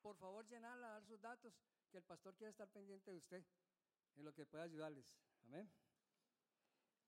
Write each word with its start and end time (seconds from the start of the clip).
por 0.00 0.16
favor 0.16 0.46
llenarla, 0.46 0.88
dar 0.88 1.04
sus 1.04 1.20
datos, 1.20 1.52
que 1.90 1.98
el 1.98 2.04
pastor 2.04 2.34
quiere 2.34 2.50
estar 2.50 2.68
pendiente 2.68 3.10
de 3.10 3.16
usted, 3.16 3.44
en 4.16 4.24
lo 4.24 4.32
que 4.32 4.46
pueda 4.46 4.64
ayudarles. 4.64 5.06
Amén. 5.44 5.70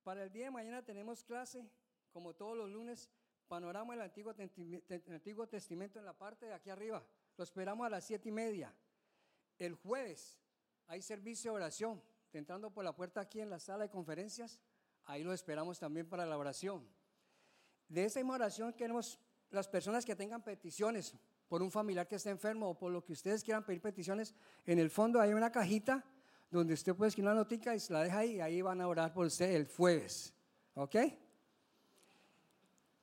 Para 0.02 0.24
el 0.24 0.32
día 0.32 0.46
de 0.46 0.50
mañana 0.50 0.82
tenemos 0.82 1.24
clase, 1.24 1.68
como 2.10 2.34
todos 2.34 2.56
los 2.56 2.68
lunes, 2.68 3.08
panorama 3.48 3.94
del 3.94 4.02
Antiguo, 4.02 4.34
Antiguo 5.08 5.46
Testamento 5.46 5.98
en 5.98 6.04
la 6.04 6.12
parte 6.16 6.46
de 6.46 6.54
aquí 6.54 6.70
arriba. 6.70 7.04
Lo 7.36 7.44
esperamos 7.44 7.86
a 7.86 7.90
las 7.90 8.04
siete 8.04 8.28
y 8.28 8.32
media. 8.32 8.74
El 9.58 9.74
jueves 9.74 10.40
hay 10.86 11.02
servicio 11.02 11.52
de 11.52 11.56
oración. 11.56 12.02
Entrando 12.32 12.70
por 12.70 12.84
la 12.84 12.96
puerta 12.96 13.20
aquí 13.20 13.40
en 13.40 13.50
la 13.50 13.58
sala 13.58 13.84
de 13.84 13.90
conferencias, 13.90 14.58
ahí 15.04 15.22
lo 15.22 15.32
esperamos 15.32 15.78
también 15.78 16.08
para 16.08 16.24
la 16.24 16.38
oración. 16.38 16.88
De 17.88 18.04
esa 18.04 18.20
misma 18.20 18.34
oración 18.34 18.72
queremos 18.72 19.18
las 19.50 19.68
personas 19.68 20.04
que 20.04 20.16
tengan 20.16 20.42
peticiones 20.42 21.14
por 21.52 21.62
un 21.62 21.70
familiar 21.70 22.08
que 22.08 22.14
esté 22.14 22.30
enfermo 22.30 22.70
o 22.70 22.74
por 22.74 22.90
lo 22.90 23.04
que 23.04 23.12
ustedes 23.12 23.44
quieran 23.44 23.62
pedir 23.62 23.82
peticiones, 23.82 24.34
en 24.64 24.78
el 24.78 24.88
fondo 24.88 25.20
hay 25.20 25.34
una 25.34 25.52
cajita 25.52 26.02
donde 26.50 26.72
usted 26.72 26.94
puede 26.94 27.10
escribir 27.10 27.28
una 27.28 27.40
notica 27.40 27.74
y 27.74 27.78
se 27.78 27.92
la 27.92 28.02
deja 28.02 28.20
ahí 28.20 28.36
y 28.36 28.40
ahí 28.40 28.62
van 28.62 28.80
a 28.80 28.88
orar 28.88 29.12
por 29.12 29.26
usted 29.26 29.54
el 29.54 29.66
jueves. 29.66 30.32
¿Ok? 30.72 30.96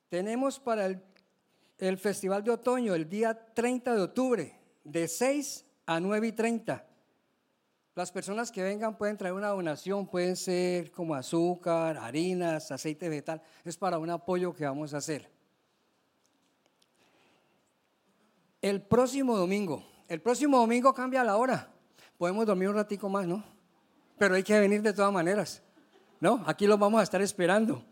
Tenemos 0.08 0.58
para 0.58 0.86
el, 1.78 1.96
Festival 1.96 2.42
de 2.42 2.50
Otoño 2.50 2.92
el 2.92 3.08
día 3.08 3.38
30 3.54 3.94
de 3.94 4.02
octubre, 4.02 4.58
de 4.82 5.06
6 5.06 5.64
a 5.86 6.00
9 6.00 6.26
y 6.26 6.32
30. 6.32 6.84
Las 7.94 8.10
personas 8.10 8.50
que 8.50 8.64
vengan 8.64 8.98
pueden 8.98 9.16
traer 9.16 9.34
una 9.34 9.50
donación, 9.50 10.08
pueden 10.08 10.34
ser 10.34 10.90
como 10.90 11.14
azúcar, 11.14 11.98
harinas, 11.98 12.72
aceite 12.72 13.08
vegetal. 13.08 13.40
Es 13.64 13.76
para 13.76 13.96
un 14.00 14.10
apoyo 14.10 14.52
que 14.52 14.64
vamos 14.64 14.92
a 14.92 14.96
hacer. 14.96 15.39
El 18.62 18.82
próximo 18.82 19.36
domingo, 19.36 19.84
el 20.08 20.20
próximo 20.20 20.58
domingo 20.58 20.92
cambia 20.92 21.24
la 21.24 21.36
hora. 21.36 21.68
Podemos 22.18 22.44
dormir 22.44 22.68
un 22.68 22.74
ratico 22.74 23.08
más, 23.08 23.26
¿no? 23.26 23.42
Pero 24.18 24.34
hay 24.34 24.42
que 24.42 24.58
venir 24.60 24.82
de 24.82 24.92
todas 24.92 25.12
maneras, 25.12 25.62
¿no? 26.20 26.42
Aquí 26.46 26.66
los 26.66 26.78
vamos 26.78 27.00
a 27.00 27.04
estar 27.04 27.22
esperando. 27.22 27.82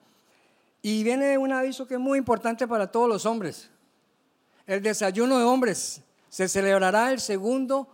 Y 0.82 1.02
viene 1.02 1.38
un 1.38 1.52
aviso 1.52 1.86
que 1.86 1.94
es 1.94 2.00
muy 2.00 2.18
importante 2.18 2.68
para 2.68 2.90
todos 2.90 3.08
los 3.08 3.24
hombres. 3.24 3.70
El 4.66 4.82
desayuno 4.82 5.38
de 5.38 5.44
hombres 5.44 6.02
se 6.28 6.48
celebrará 6.48 7.10
el 7.10 7.20
segundo 7.20 7.88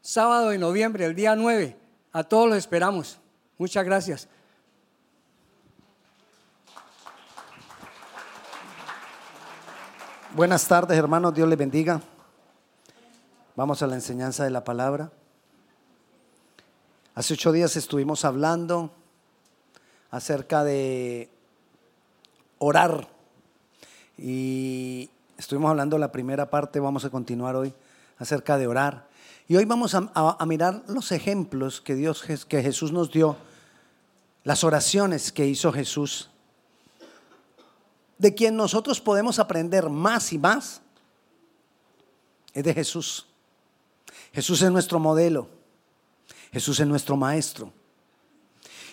sábado 0.00 0.50
de 0.50 0.58
noviembre, 0.58 1.04
el 1.04 1.14
día 1.16 1.34
9. 1.34 1.76
A 2.12 2.22
todos 2.22 2.48
los 2.48 2.58
esperamos. 2.58 3.18
Muchas 3.58 3.84
gracias. 3.84 4.28
Buenas 10.34 10.66
tardes, 10.66 10.96
hermanos. 10.96 11.34
Dios 11.34 11.46
les 11.46 11.58
bendiga. 11.58 12.00
Vamos 13.54 13.82
a 13.82 13.86
la 13.86 13.96
enseñanza 13.96 14.44
de 14.44 14.50
la 14.50 14.64
palabra. 14.64 15.12
Hace 17.14 17.34
ocho 17.34 17.52
días 17.52 17.76
estuvimos 17.76 18.24
hablando 18.24 18.90
acerca 20.10 20.64
de 20.64 21.28
orar 22.56 23.08
y 24.16 25.10
estuvimos 25.36 25.68
hablando 25.68 25.98
la 25.98 26.10
primera 26.10 26.48
parte, 26.48 26.80
vamos 26.80 27.04
a 27.04 27.10
continuar 27.10 27.54
hoy 27.54 27.74
acerca 28.18 28.56
de 28.56 28.66
orar. 28.66 29.08
Y 29.48 29.56
hoy 29.56 29.66
vamos 29.66 29.94
a, 29.94 30.46
mirar 30.46 30.82
los 30.88 31.12
ejemplos 31.12 31.82
que 31.82 31.94
Dios, 31.94 32.22
que 32.22 32.62
Jesús 32.62 32.90
nos 32.90 33.12
dio, 33.12 33.36
las 34.44 34.64
oraciones 34.64 35.30
que 35.30 35.44
hizo 35.44 35.72
Jesús, 35.72 36.30
de 38.22 38.34
quien 38.36 38.54
nosotros 38.54 39.00
podemos 39.00 39.40
aprender 39.40 39.90
más 39.90 40.32
y 40.32 40.38
más, 40.38 40.80
es 42.54 42.62
de 42.62 42.72
Jesús. 42.72 43.26
Jesús 44.32 44.62
es 44.62 44.70
nuestro 44.70 45.00
modelo. 45.00 45.48
Jesús 46.52 46.78
es 46.78 46.86
nuestro 46.86 47.16
maestro. 47.16 47.72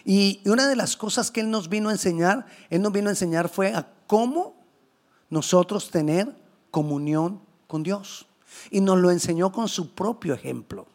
Y 0.03 0.41
una 0.45 0.67
de 0.67 0.75
las 0.75 0.97
cosas 0.97 1.29
que 1.29 1.41
Él 1.41 1.51
nos 1.51 1.69
vino 1.69 1.89
a 1.89 1.91
enseñar, 1.91 2.47
Él 2.71 2.81
nos 2.81 2.91
vino 2.91 3.09
a 3.09 3.11
enseñar 3.11 3.49
fue 3.49 3.71
a 3.71 3.87
cómo 4.07 4.55
nosotros 5.29 5.91
tener 5.91 6.35
comunión 6.71 7.39
con 7.67 7.83
Dios. 7.83 8.25
Y 8.71 8.81
nos 8.81 8.97
lo 8.97 9.11
enseñó 9.11 9.51
con 9.51 9.67
su 9.67 9.93
propio 9.93 10.33
ejemplo. 10.33 10.87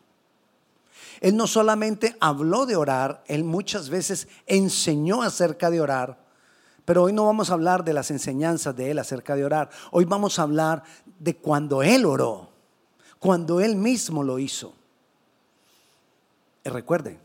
Él 1.21 1.37
no 1.37 1.47
solamente 1.47 2.17
habló 2.19 2.67
de 2.67 2.75
orar, 2.75 3.23
Él 3.28 3.44
muchas 3.44 3.91
veces 3.91 4.27
enseñó 4.47 5.23
acerca 5.23 5.71
de 5.71 5.81
orar. 5.81 6.24
Pero 6.84 7.05
hoy 7.05 7.12
no 7.12 7.27
vamos 7.27 7.50
a 7.50 7.55
hablar 7.55 7.84
de 7.84 7.93
las 7.93 8.11
enseñanzas 8.11 8.77
de 8.77 8.91
Él 8.91 8.99
acerca 8.99 9.37
de 9.37 9.45
orar. 9.45 9.71
Hoy 9.91 10.05
vamos 10.05 10.39
a 10.39 10.43
hablar 10.43 10.83
de 11.19 11.37
cuando 11.37 11.83
Él 11.83 12.05
oró 12.05 12.55
cuando 13.25 13.59
Él 13.62 13.75
mismo 13.75 14.22
lo 14.22 14.39
hizo. 14.39 14.75
Y 16.62 16.69
recuerde, 16.69 17.19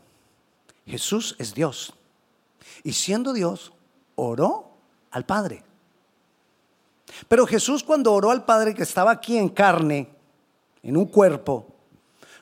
Jesús 0.86 1.36
es 1.38 1.52
Dios. 1.52 1.92
Y 2.82 2.94
siendo 2.94 3.34
Dios, 3.34 3.70
oró 4.14 4.70
al 5.10 5.26
Padre. 5.26 5.62
Pero 7.28 7.46
Jesús 7.46 7.84
cuando 7.84 8.14
oró 8.14 8.30
al 8.30 8.46
Padre 8.46 8.74
que 8.74 8.82
estaba 8.82 9.10
aquí 9.10 9.36
en 9.36 9.50
carne, 9.50 10.08
en 10.82 10.96
un 10.96 11.04
cuerpo, 11.04 11.66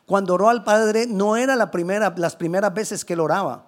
cuando 0.07 0.35
oró 0.35 0.51
al 0.51 0.63
Padre 0.63 1.09
no 1.09 1.37
era 1.37 1.57
la 1.57 1.73
primera, 1.73 2.15
las 2.17 2.37
primeras 2.37 2.73
veces 2.73 3.05
que 3.05 3.15
él 3.15 3.21
oraba. 3.21 3.67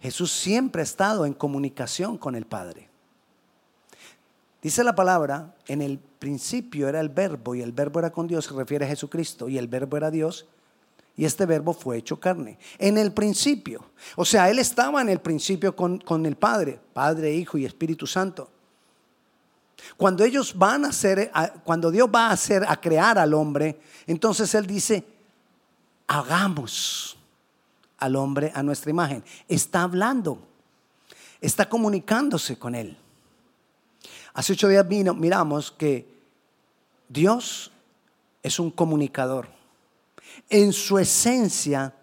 Jesús 0.00 0.32
siempre 0.32 0.82
ha 0.82 0.84
estado 0.84 1.26
en 1.26 1.34
comunicación 1.34 2.18
con 2.18 2.34
el 2.34 2.46
Padre. 2.46 2.88
Dice 4.62 4.82
la 4.82 4.94
palabra, 4.94 5.54
en 5.68 5.80
el 5.80 5.98
principio 5.98 6.88
era 6.88 7.00
el 7.00 7.08
verbo 7.08 7.54
y 7.54 7.62
el 7.62 7.72
verbo 7.72 8.00
era 8.00 8.10
con 8.10 8.26
Dios, 8.26 8.46
se 8.46 8.54
refiere 8.54 8.84
a 8.84 8.88
Jesucristo, 8.88 9.48
y 9.48 9.58
el 9.58 9.68
verbo 9.68 9.96
era 9.96 10.10
Dios, 10.10 10.46
y 11.16 11.24
este 11.24 11.46
verbo 11.46 11.72
fue 11.72 11.98
hecho 11.98 12.18
carne. 12.18 12.58
En 12.78 12.98
el 12.98 13.12
principio, 13.12 13.90
o 14.16 14.24
sea, 14.24 14.50
Él 14.50 14.58
estaba 14.58 15.00
en 15.00 15.08
el 15.08 15.20
principio 15.20 15.74
con, 15.76 15.98
con 15.98 16.26
el 16.26 16.36
Padre, 16.36 16.80
Padre, 16.92 17.32
Hijo 17.32 17.58
y 17.58 17.64
Espíritu 17.64 18.06
Santo. 18.06 18.50
Cuando 19.96 20.24
ellos 20.24 20.56
van 20.56 20.84
a 20.84 20.88
hacer, 20.88 21.30
cuando 21.64 21.90
Dios 21.90 22.08
va 22.12 22.28
a 22.28 22.32
hacer, 22.32 22.64
a 22.66 22.80
crear 22.80 23.18
al 23.18 23.34
hombre, 23.34 23.78
entonces 24.06 24.54
Él 24.54 24.66
dice, 24.66 25.04
hagamos 26.06 27.15
al 27.98 28.16
hombre 28.16 28.52
a 28.54 28.62
nuestra 28.62 28.90
imagen. 28.90 29.24
Está 29.48 29.82
hablando, 29.82 30.38
está 31.40 31.68
comunicándose 31.68 32.58
con 32.58 32.74
Él. 32.74 32.96
Hace 34.34 34.52
ocho 34.52 34.68
días 34.68 34.86
vino, 34.86 35.14
miramos 35.14 35.70
que 35.72 36.06
Dios 37.08 37.70
es 38.42 38.58
un 38.60 38.70
comunicador. 38.70 39.48
En 40.50 40.72
su 40.72 40.98
esencia, 40.98 41.94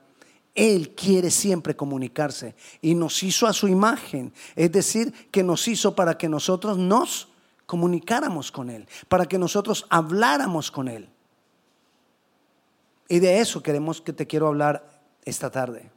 Él 0.56 0.96
quiere 0.96 1.30
siempre 1.30 1.76
comunicarse 1.76 2.56
y 2.82 2.96
nos 2.96 3.22
hizo 3.24 3.48
a 3.48 3.54
su 3.54 3.68
imagen. 3.68 4.34
Es 4.56 4.72
decir, 4.72 5.14
que 5.30 5.44
nos 5.44 5.68
hizo 5.68 5.96
para 5.96 6.18
que 6.18 6.28
nosotros 6.28 6.78
nos 6.78 7.28
comunicáramos 7.66 8.52
con 8.52 8.70
Él, 8.70 8.88
para 9.08 9.26
que 9.26 9.38
nosotros 9.38 9.86
habláramos 9.90 10.72
con 10.72 10.88
Él. 10.88 11.10
Y 13.08 13.20
de 13.20 13.40
eso 13.40 13.62
queremos 13.62 14.02
que 14.02 14.14
te 14.14 14.26
quiero 14.26 14.48
hablar 14.48 14.93
esta 15.26 15.50
tarde. 15.50 15.90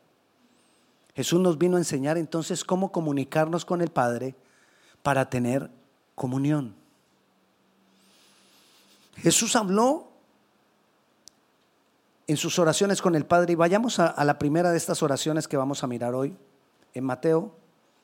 Jesús 1.15 1.41
nos 1.41 1.59
vino 1.59 1.77
a 1.77 1.81
enseñar 1.81 2.19
entonces 2.19 2.65
cómo 2.65 2.93
comunicarnos 2.93 3.65
con 3.65 3.81
el 3.81 3.91
Padre 3.91 4.35
para 5.03 5.31
tener 5.31 5.71
comunión. 6.15 6.75
Jesús 9.17 9.57
habló 9.57 10.09
en 12.27 12.37
sus 12.37 12.59
oraciones 12.59 13.01
con 13.01 13.15
el 13.15 13.25
Padre 13.25 13.53
y 13.53 13.57
vayamos 13.57 13.99
a, 13.99 14.23
la 14.25 14.39
primera 14.39 14.71
de 14.73 14.77
estas 14.77 15.03
oraciones 15.03 15.49
que 15.49 15.57
vamos 15.57 15.83
a 15.83 15.87
mirar 15.87 16.15
hoy, 16.15 16.37
en 16.93 17.05
Mateo 17.05 17.55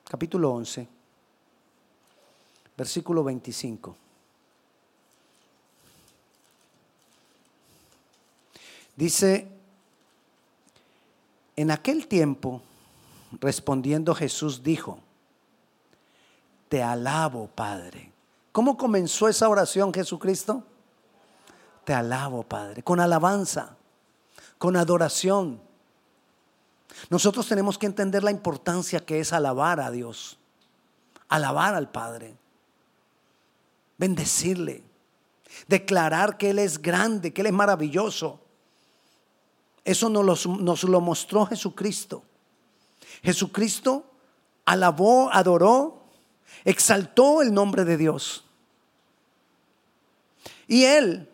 capítulo 0.08 0.52
11, 0.52 0.88
versículo 2.76 3.24
25. 3.24 3.96
Dice, 8.96 9.48
en 11.56 11.70
aquel 11.70 12.06
tiempo, 12.06 12.62
respondiendo 13.40 14.14
Jesús 14.14 14.62
dijo, 14.62 14.98
te 16.68 16.82
alabo, 16.82 17.48
Padre. 17.48 18.10
¿Cómo 18.50 18.76
comenzó 18.76 19.28
esa 19.28 19.48
oración 19.48 19.92
Jesucristo? 19.92 20.64
Te 21.84 21.92
alabo, 21.94 22.42
Padre, 22.44 22.82
con 22.82 23.00
alabanza, 23.00 23.76
con 24.58 24.76
adoración. 24.76 25.60
Nosotros 27.10 27.48
tenemos 27.48 27.78
que 27.78 27.86
entender 27.86 28.22
la 28.22 28.30
importancia 28.30 29.00
que 29.00 29.20
es 29.20 29.32
alabar 29.32 29.80
a 29.80 29.90
Dios, 29.90 30.38
alabar 31.28 31.74
al 31.74 31.90
Padre, 31.90 32.34
bendecirle, 33.98 34.82
declarar 35.68 36.38
que 36.38 36.50
Él 36.50 36.58
es 36.58 36.80
grande, 36.80 37.32
que 37.32 37.40
Él 37.40 37.48
es 37.48 37.52
maravilloso. 37.52 38.40
Eso 39.84 40.08
nos 40.08 40.84
lo, 40.84 41.00
mostró 41.00 41.46
Jesucristo. 41.46 42.22
Jesucristo 43.22 44.04
alabó, 44.64 45.30
adoró 45.32 46.02
exaltó 46.64 47.42
el 47.42 47.52
nombre 47.52 47.84
de 47.84 47.96
Dios. 47.96 48.44
Y 50.68 50.84
él 50.84 51.28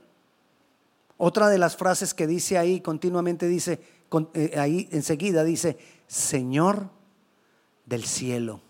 Otra 1.16 1.48
de 1.48 1.58
las 1.58 1.76
frases 1.76 2.14
que 2.14 2.26
dice 2.26 2.58
ahí 2.58 2.80
continuamente 2.80 3.48
dice, 3.48 3.80
eh, 4.34 4.54
ahí 4.56 4.88
enseguida 4.92 5.42
dice, 5.42 5.76
Señor 6.06 6.90
del 7.86 8.04
cielo. 8.04 8.60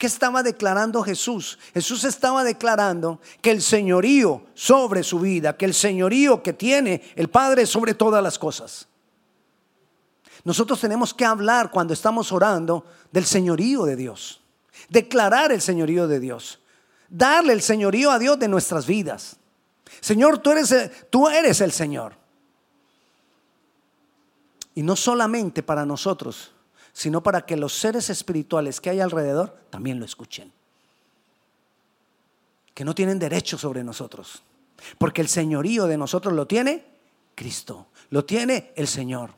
¿Qué 0.00 0.06
estaba 0.06 0.42
declarando 0.42 1.02
Jesús? 1.02 1.58
Jesús 1.74 2.04
estaba 2.04 2.42
declarando 2.42 3.20
que 3.42 3.50
el 3.50 3.60
señorío 3.60 4.46
sobre 4.54 5.02
su 5.02 5.20
vida, 5.20 5.58
que 5.58 5.66
el 5.66 5.74
señorío 5.74 6.42
que 6.42 6.54
tiene 6.54 7.02
el 7.16 7.28
Padre 7.28 7.66
sobre 7.66 7.92
todas 7.92 8.22
las 8.22 8.38
cosas. 8.38 8.88
Nosotros 10.42 10.80
tenemos 10.80 11.12
que 11.12 11.26
hablar 11.26 11.70
cuando 11.70 11.92
estamos 11.92 12.32
orando 12.32 12.86
del 13.12 13.26
señorío 13.26 13.84
de 13.84 13.94
Dios, 13.94 14.40
declarar 14.88 15.52
el 15.52 15.60
señorío 15.60 16.08
de 16.08 16.18
Dios, 16.18 16.60
darle 17.10 17.52
el 17.52 17.60
señorío 17.60 18.10
a 18.10 18.18
Dios 18.18 18.38
de 18.38 18.48
nuestras 18.48 18.86
vidas. 18.86 19.36
Señor, 20.00 20.38
tú 20.38 20.52
eres 20.52 20.92
tú 21.10 21.28
eres 21.28 21.60
el 21.60 21.72
Señor. 21.72 22.14
Y 24.74 24.82
no 24.82 24.96
solamente 24.96 25.62
para 25.62 25.84
nosotros, 25.84 26.52
sino 26.92 27.22
para 27.22 27.46
que 27.46 27.56
los 27.56 27.72
seres 27.72 28.10
espirituales 28.10 28.80
que 28.80 28.90
hay 28.90 29.00
alrededor 29.00 29.56
también 29.70 29.98
lo 29.98 30.04
escuchen. 30.04 30.52
Que 32.74 32.84
no 32.84 32.94
tienen 32.94 33.18
derecho 33.18 33.58
sobre 33.58 33.84
nosotros. 33.84 34.42
Porque 34.98 35.20
el 35.20 35.28
señorío 35.28 35.86
de 35.86 35.98
nosotros 35.98 36.34
lo 36.34 36.46
tiene 36.46 36.84
Cristo, 37.34 37.88
lo 38.10 38.24
tiene 38.24 38.72
el 38.76 38.88
Señor. 38.88 39.34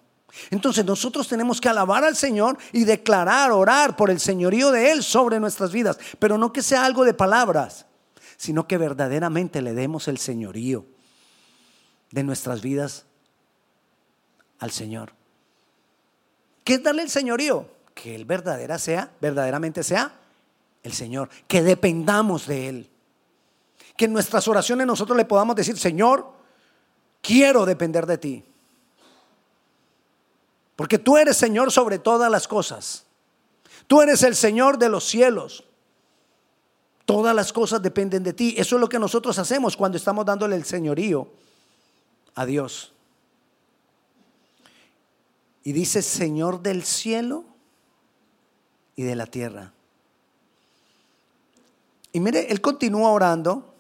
Entonces 0.50 0.84
nosotros 0.84 1.28
tenemos 1.28 1.60
que 1.60 1.68
alabar 1.68 2.04
al 2.04 2.16
Señor 2.16 2.56
y 2.72 2.84
declarar, 2.84 3.52
orar 3.52 3.96
por 3.96 4.10
el 4.10 4.18
señorío 4.18 4.70
de 4.70 4.90
Él 4.90 5.02
sobre 5.02 5.38
nuestras 5.38 5.72
vidas, 5.72 5.98
pero 6.18 6.38
no 6.38 6.52
que 6.52 6.62
sea 6.62 6.84
algo 6.84 7.04
de 7.04 7.12
palabras, 7.14 7.86
sino 8.36 8.66
que 8.66 8.78
verdaderamente 8.78 9.60
le 9.60 9.74
demos 9.74 10.08
el 10.08 10.18
señorío 10.18 10.86
de 12.10 12.22
nuestras 12.22 12.62
vidas 12.62 13.04
al 14.58 14.70
Señor. 14.70 15.12
¿Qué 16.64 16.74
es 16.74 16.82
darle 16.82 17.02
el 17.02 17.10
señorío? 17.10 17.66
Que 17.94 18.14
Él 18.14 18.24
verdadera 18.24 18.78
sea, 18.78 19.10
verdaderamente 19.20 19.82
sea 19.82 20.18
el 20.82 20.92
Señor, 20.92 21.28
que 21.46 21.62
dependamos 21.62 22.46
de 22.46 22.68
Él. 22.68 22.90
Que 23.96 24.06
en 24.06 24.12
nuestras 24.12 24.48
oraciones 24.48 24.86
nosotros 24.86 25.16
le 25.16 25.24
podamos 25.24 25.54
decir, 25.54 25.78
Señor, 25.78 26.26
quiero 27.20 27.64
depender 27.66 28.06
de 28.06 28.18
ti. 28.18 28.44
Porque 30.76 30.98
tú 30.98 31.16
eres 31.16 31.36
Señor 31.36 31.70
sobre 31.70 31.98
todas 31.98 32.30
las 32.30 32.48
cosas. 32.48 33.04
Tú 33.86 34.00
eres 34.00 34.22
el 34.22 34.34
Señor 34.34 34.78
de 34.78 34.88
los 34.88 35.04
cielos. 35.04 35.64
Todas 37.04 37.34
las 37.34 37.52
cosas 37.52 37.82
dependen 37.82 38.22
de 38.22 38.32
ti. 38.32 38.54
Eso 38.56 38.76
es 38.76 38.80
lo 38.80 38.88
que 38.88 38.98
nosotros 38.98 39.38
hacemos 39.38 39.76
cuando 39.76 39.98
estamos 39.98 40.24
dándole 40.24 40.56
el 40.56 40.64
señorío 40.64 41.28
a 42.34 42.46
Dios. 42.46 42.92
Y 45.64 45.72
dice 45.72 46.02
Señor 46.02 46.62
del 46.62 46.82
cielo 46.82 47.44
y 48.96 49.02
de 49.02 49.16
la 49.16 49.26
tierra. 49.26 49.72
Y 52.12 52.20
mire, 52.20 52.50
él 52.50 52.60
continúa 52.60 53.10
orando 53.10 53.74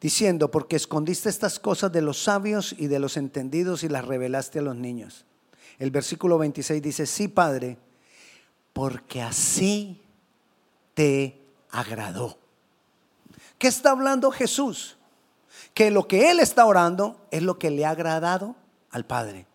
diciendo, 0.00 0.50
porque 0.50 0.76
escondiste 0.76 1.28
estas 1.28 1.58
cosas 1.58 1.90
de 1.92 2.02
los 2.02 2.22
sabios 2.22 2.74
y 2.78 2.86
de 2.86 2.98
los 2.98 3.16
entendidos 3.16 3.82
y 3.82 3.88
las 3.88 4.04
revelaste 4.04 4.60
a 4.60 4.62
los 4.62 4.76
niños. 4.76 5.24
El 5.78 5.90
versículo 5.90 6.38
26 6.38 6.82
dice, 6.82 7.06
sí, 7.06 7.28
Padre, 7.28 7.78
porque 8.72 9.22
así 9.22 10.00
te 10.94 11.40
agradó. 11.70 12.38
¿Qué 13.58 13.68
está 13.68 13.90
hablando 13.90 14.30
Jesús? 14.30 14.96
Que 15.74 15.90
lo 15.90 16.06
que 16.06 16.30
Él 16.30 16.40
está 16.40 16.64
orando 16.64 17.20
es 17.30 17.42
lo 17.42 17.58
que 17.58 17.70
le 17.70 17.84
ha 17.84 17.90
agradado 17.90 18.54
al 18.90 19.04
Padre. 19.04 19.46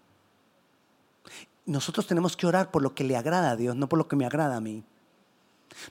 Nosotros 1.65 2.07
tenemos 2.07 2.35
que 2.35 2.45
orar 2.45 2.71
por 2.71 2.81
lo 2.81 2.93
que 2.93 3.03
le 3.03 3.15
agrada 3.15 3.51
a 3.51 3.55
Dios, 3.55 3.75
no 3.75 3.87
por 3.87 3.97
lo 3.97 4.07
que 4.07 4.15
me 4.15 4.25
agrada 4.25 4.57
a 4.57 4.61
mí. 4.61 4.83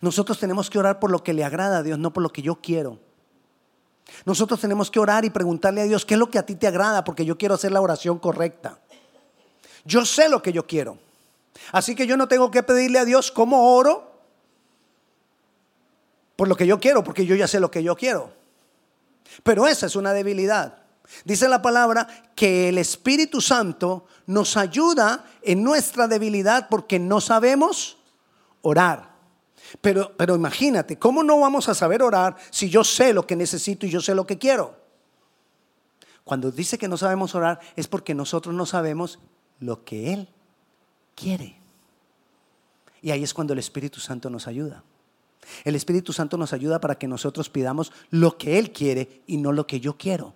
Nosotros 0.01 0.39
tenemos 0.39 0.71
que 0.71 0.79
orar 0.79 1.01
por 1.01 1.11
lo 1.11 1.23
que 1.23 1.33
le 1.33 1.45
agrada 1.45 1.79
a 1.79 1.83
Dios, 1.83 1.99
no 1.99 2.13
por 2.13 2.23
lo 2.23 2.33
que 2.33 2.43
yo 2.43 2.57
quiero. 2.57 2.99
Nosotros 4.25 4.61
tenemos 4.61 4.91
que 4.91 5.01
orar 5.01 5.25
y 5.25 5.31
preguntarle 5.31 5.81
a 5.81 5.85
Dios, 5.85 6.05
¿qué 6.05 6.15
es 6.15 6.21
lo 6.21 6.31
que 6.31 6.39
a 6.39 6.47
ti 6.47 6.55
te 6.55 6.67
agrada? 6.67 7.05
Porque 7.05 7.25
yo 7.25 7.39
quiero 7.39 7.55
hacer 7.55 7.73
la 7.73 7.81
oración 7.81 8.19
correcta. 8.19 8.79
Yo 9.85 10.05
sé 10.05 10.29
lo 10.29 10.43
que 10.43 10.53
yo 10.53 10.67
quiero. 10.67 10.99
Así 11.73 11.95
que 11.95 12.07
yo 12.07 12.17
no 12.17 12.29
tengo 12.29 12.51
que 12.51 12.63
pedirle 12.63 12.99
a 12.99 13.05
Dios 13.05 13.31
cómo 13.31 13.75
oro 13.75 14.13
por 16.37 16.49
lo 16.49 16.57
que 16.57 16.67
yo 16.67 16.81
quiero, 16.81 17.05
porque 17.05 17.27
yo 17.27 17.35
ya 17.35 17.49
sé 17.49 17.61
lo 17.61 17.71
que 17.71 17.83
yo 17.83 17.97
quiero. 17.97 18.33
Pero 19.43 19.67
esa 19.67 19.87
es 19.87 19.97
una 19.97 20.13
debilidad. 20.13 20.79
Dice 21.25 21.49
la 21.49 21.63
palabra 21.63 22.07
que 22.35 22.69
el 22.69 22.79
Espíritu 22.79 23.41
Santo 23.41 24.07
nos 24.27 24.57
ayuda 24.57 25.25
en 25.43 25.63
nuestra 25.63 26.09
debilidad 26.09 26.69
porque 26.69 26.99
no 26.99 27.21
sabemos 27.21 27.99
orar. 28.63 29.13
Pero, 29.81 30.13
pero 30.17 30.35
imagínate, 30.35 30.99
¿cómo 30.99 31.23
no 31.23 31.41
vamos 31.41 31.69
a 31.69 31.75
saber 31.75 32.03
orar 32.03 32.37
si 32.51 32.69
yo 32.69 32.85
sé 32.85 33.13
lo 33.13 33.27
que 33.27 33.37
necesito 33.37 33.87
y 33.87 33.91
yo 33.91 34.01
sé 34.01 34.15
lo 34.15 34.27
que 34.27 34.39
quiero? 34.39 34.77
Cuando 36.25 36.51
dice 36.51 36.79
que 36.79 36.89
no 36.89 36.97
sabemos 36.97 37.35
orar 37.35 37.61
es 37.77 37.89
porque 37.89 38.15
nosotros 38.15 38.55
no 38.55 38.67
sabemos 38.67 39.19
lo 39.61 39.85
que 39.85 40.13
Él 40.13 40.29
quiere. 41.15 41.57
Y 43.01 43.11
ahí 43.11 43.23
es 43.23 43.35
cuando 43.35 43.53
el 43.53 43.59
Espíritu 43.59 43.99
Santo 44.01 44.31
nos 44.31 44.47
ayuda. 44.47 44.85
El 45.65 45.75
Espíritu 45.75 46.13
Santo 46.13 46.37
nos 46.37 46.53
ayuda 46.53 46.81
para 46.81 46.95
que 46.95 47.09
nosotros 47.09 47.51
pidamos 47.51 47.93
lo 48.11 48.39
que 48.39 48.59
Él 48.59 48.73
quiere 48.73 49.23
y 49.27 49.39
no 49.39 49.53
lo 49.53 49.67
que 49.67 49.81
yo 49.81 49.97
quiero. 49.97 50.35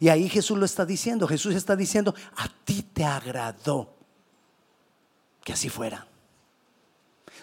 Y 0.00 0.08
ahí 0.08 0.28
Jesús 0.28 0.58
lo 0.58 0.64
está 0.64 0.84
diciendo. 0.84 1.26
Jesús 1.26 1.54
está 1.54 1.76
diciendo, 1.76 2.14
a 2.36 2.48
ti 2.64 2.82
te 2.82 3.04
agradó 3.04 3.94
que 5.44 5.52
así 5.52 5.68
fuera. 5.68 6.06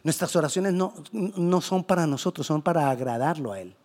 Nuestras 0.03 0.35
oraciones 0.35 0.73
no, 0.73 0.93
no 1.11 1.61
son 1.61 1.83
para 1.83 2.05
nosotros, 2.05 2.45
son 2.45 2.61
para 2.61 2.89
agradarlo 2.89 3.53
a 3.53 3.61
Él. 3.61 3.75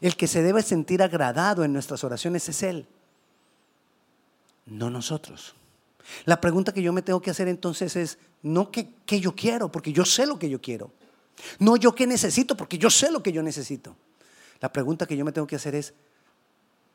El 0.00 0.16
que 0.16 0.26
se 0.26 0.42
debe 0.42 0.62
sentir 0.62 1.02
agradado 1.02 1.64
en 1.64 1.72
nuestras 1.72 2.02
oraciones 2.04 2.48
es 2.48 2.62
Él 2.62 2.86
no 4.70 4.90
nosotros. 4.90 5.54
La 6.24 6.40
pregunta 6.40 6.72
que 6.72 6.82
yo 6.82 6.92
me 6.92 7.02
tengo 7.02 7.20
que 7.20 7.30
hacer 7.30 7.48
entonces 7.48 7.96
es, 7.96 8.18
no 8.42 8.70
que, 8.70 8.90
yo 9.20 9.34
quiero, 9.34 9.70
porque 9.70 9.92
yo 9.92 10.04
sé 10.04 10.26
lo 10.26 10.38
que 10.38 10.48
yo 10.48 10.60
quiero. 10.60 10.92
No 11.58 11.76
yo 11.76 11.94
qué 11.94 12.06
necesito, 12.06 12.56
porque 12.56 12.78
yo 12.78 12.90
sé 12.90 13.10
lo 13.10 13.22
que 13.22 13.32
yo 13.32 13.42
necesito. 13.42 13.96
La 14.60 14.72
pregunta 14.72 15.06
que 15.06 15.16
yo 15.16 15.24
me 15.24 15.32
tengo 15.32 15.46
que 15.46 15.56
hacer 15.56 15.74
es, 15.74 15.94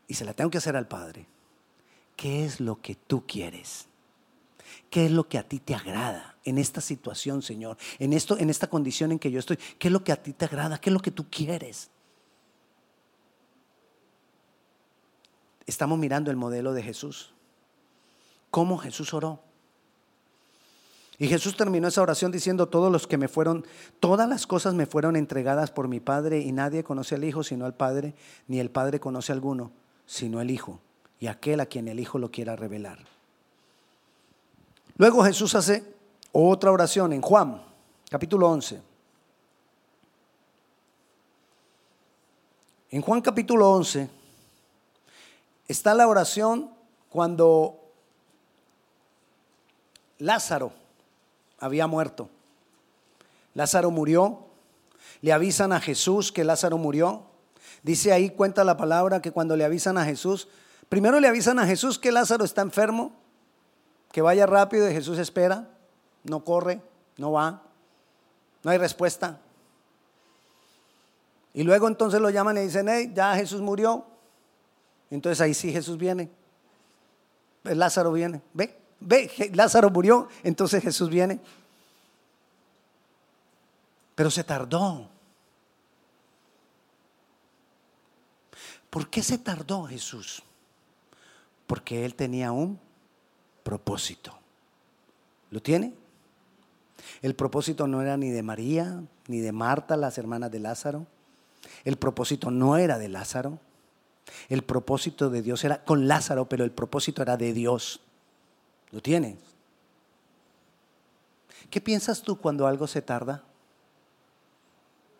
y 0.08 0.14
se 0.16 0.26
la 0.26 0.34
tengo 0.34 0.52
que 0.52 0.58
hacer 0.58 0.76
al 0.76 0.88
Padre, 0.88 1.28
¿qué 2.16 2.46
es 2.46 2.60
lo 2.60 2.82
que 2.82 2.96
tú 2.96 3.25
quieres? 3.25 3.88
¿Qué 4.89 5.06
es 5.06 5.12
lo 5.12 5.27
que 5.27 5.38
a 5.38 5.48
ti 5.48 5.60
te 5.60 5.75
agrada 5.75 6.38
en 6.44 6.58
esta 6.58 6.82
situación, 6.82 7.42
Señor? 7.42 7.77
En 8.00 8.13
esto, 8.13 8.38
en 8.38 8.50
esta 8.50 8.68
condición 8.68 9.12
en 9.12 9.20
que 9.20 9.32
yo 9.32 9.39
estoy, 9.39 9.58
¿qué 9.80 9.88
es 9.88 9.92
lo 9.92 10.04
que 10.04 10.12
a 10.12 10.22
ti 10.22 10.34
te 10.34 10.46
agrada? 10.46 10.80
¿Qué 10.80 10.89
es 10.89 10.94
lo 10.94 11.00
que 11.00 11.12
tú 11.12 11.27
quieres? 11.30 11.89
Estamos 15.66 15.98
mirando 15.98 16.30
el 16.32 16.38
modelo 16.38 16.74
de 16.74 16.84
Jesús 16.84 17.34
cómo 18.54 18.77
Jesús 18.77 19.16
oró. 19.16 19.39
Y 21.18 21.27
Jesús 21.27 21.58
terminó 21.58 21.88
esa 21.88 22.04
oración 22.04 22.32
diciendo, 22.32 22.68
todos 22.68 22.92
los 22.92 23.08
que 23.08 23.18
me 23.18 23.27
fueron, 23.27 23.66
todas 24.00 24.30
las 24.30 24.46
cosas 24.46 24.75
me 24.75 24.86
fueron 24.86 25.16
entregadas 25.16 25.72
por 25.72 25.88
mi 25.88 26.00
Padre 26.00 26.39
y 26.42 26.51
nadie 26.51 26.84
conoce 26.84 27.16
al 27.16 27.24
Hijo 27.24 27.42
sino 27.42 27.66
al 27.66 27.74
Padre, 27.74 28.13
ni 28.48 28.60
el 28.60 28.70
Padre 28.70 29.00
conoce 29.00 29.32
a 29.32 29.36
alguno 29.36 29.72
sino 30.13 30.41
el 30.41 30.51
Hijo 30.51 30.79
y 31.20 31.25
aquel 31.25 31.60
a 31.60 31.65
quien 31.65 31.88
el 31.88 32.00
Hijo 32.00 32.20
lo 32.20 32.29
quiera 32.29 32.55
revelar. 32.55 33.00
Luego 34.96 35.24
Jesús 35.24 35.55
hace 35.55 35.84
otra 36.32 36.72
oración 36.72 37.13
en 37.13 37.22
Juan, 37.22 37.63
capítulo 38.12 38.48
11. 38.48 38.79
En 42.91 43.01
Juan 43.01 43.22
capítulo 43.22 43.72
11 43.72 44.08
está 45.67 45.96
la 45.96 46.08
oración 46.08 46.70
cuando 47.10 47.79
Lázaro 50.20 50.74
había 51.58 51.88
muerto. 51.88 52.29
Lázaro 53.55 53.89
murió. 53.89 54.46
Le 55.22 55.34
avisan 55.34 55.74
a 55.74 55.82
Jesús 55.82 56.32
que 56.32 56.43
Lázaro 56.43 56.77
murió. 56.77 57.33
Dice 57.82 58.13
ahí, 58.13 58.29
cuenta 58.29 58.63
la 58.63 58.77
palabra, 58.77 59.22
que 59.22 59.32
cuando 59.32 59.55
le 59.55 59.65
avisan 59.65 59.98
a 59.98 60.05
Jesús, 60.05 60.48
primero 60.89 61.20
le 61.20 61.27
avisan 61.27 61.60
a 61.60 61.65
Jesús 61.65 62.00
que 62.00 62.12
Lázaro 62.12 62.46
está 62.46 62.62
enfermo, 62.62 63.13
que 64.12 64.22
vaya 64.22 64.46
rápido 64.46 64.89
y 64.89 64.93
Jesús 64.93 65.17
espera, 65.17 65.70
no 66.24 66.43
corre, 66.43 66.82
no 67.17 67.32
va, 67.32 67.63
no 68.63 68.72
hay 68.72 68.77
respuesta. 68.77 69.39
Y 71.53 71.63
luego 71.63 71.88
entonces 71.88 72.20
lo 72.22 72.29
llaman 72.29 72.58
y 72.58 72.62
dicen, 72.62 72.88
hey, 72.89 73.12
ya 73.13 73.36
Jesús 73.36 73.62
murió. 73.62 74.05
Entonces 75.12 75.39
ahí 75.41 75.53
sí 75.53 75.72
Jesús 75.72 75.98
viene. 75.98 76.29
Lázaro 77.63 78.12
viene, 78.12 78.41
ve, 78.53 78.84
Ve, 79.05 79.51
Lázaro 79.53 79.89
murió, 79.89 80.29
entonces 80.43 80.82
Jesús 80.82 81.10
viene. 81.10 81.39
Pero 84.15 84.32
se 84.32 84.43
tardó. 84.43 85.10
¿Por 88.94 89.10
qué 89.10 89.24
se 89.24 89.40
tardó 89.40 89.86
Jesús? 89.86 90.44
Porque 91.66 92.06
Él 92.06 92.14
tenía 92.14 92.52
un 92.52 92.80
propósito. 93.64 94.38
¿Lo 95.50 95.64
tiene? 95.64 95.96
El 97.24 97.34
propósito 97.34 97.88
no 97.88 98.04
era 98.04 98.18
ni 98.18 98.30
de 98.30 98.44
María, 98.44 99.02
ni 99.26 99.40
de 99.40 99.52
Marta, 99.52 99.98
las 99.98 100.20
hermanas 100.20 100.52
de 100.52 100.60
Lázaro. 100.60 101.08
El 101.84 101.98
propósito 101.98 102.52
no 102.52 102.78
era 102.78 103.00
de 103.00 103.10
Lázaro. 103.10 103.58
El 104.48 104.62
propósito 104.62 105.32
de 105.32 105.42
Dios 105.42 105.64
era 105.64 105.84
con 105.84 106.08
Lázaro, 106.08 106.48
pero 106.48 106.64
el 106.64 106.70
propósito 106.70 107.24
era 107.24 107.36
de 107.36 107.52
Dios. 107.52 108.00
¿Lo 108.92 109.02
tienes? 109.02 109.40
¿Qué 111.72 111.82
piensas 111.82 112.22
tú 112.22 112.38
cuando 112.38 112.68
algo 112.68 112.86
se 112.86 113.02
tarda? 113.02 113.42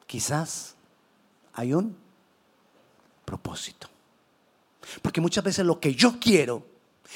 Quizás 0.06 0.76
hay 1.54 1.74
un 1.74 2.03
propósito. 3.26 3.90
Porque 5.02 5.22
muchas 5.22 5.44
veces 5.44 5.66
lo 5.66 5.80
que 5.80 5.96
yo 5.96 6.20
quiero 6.20 6.66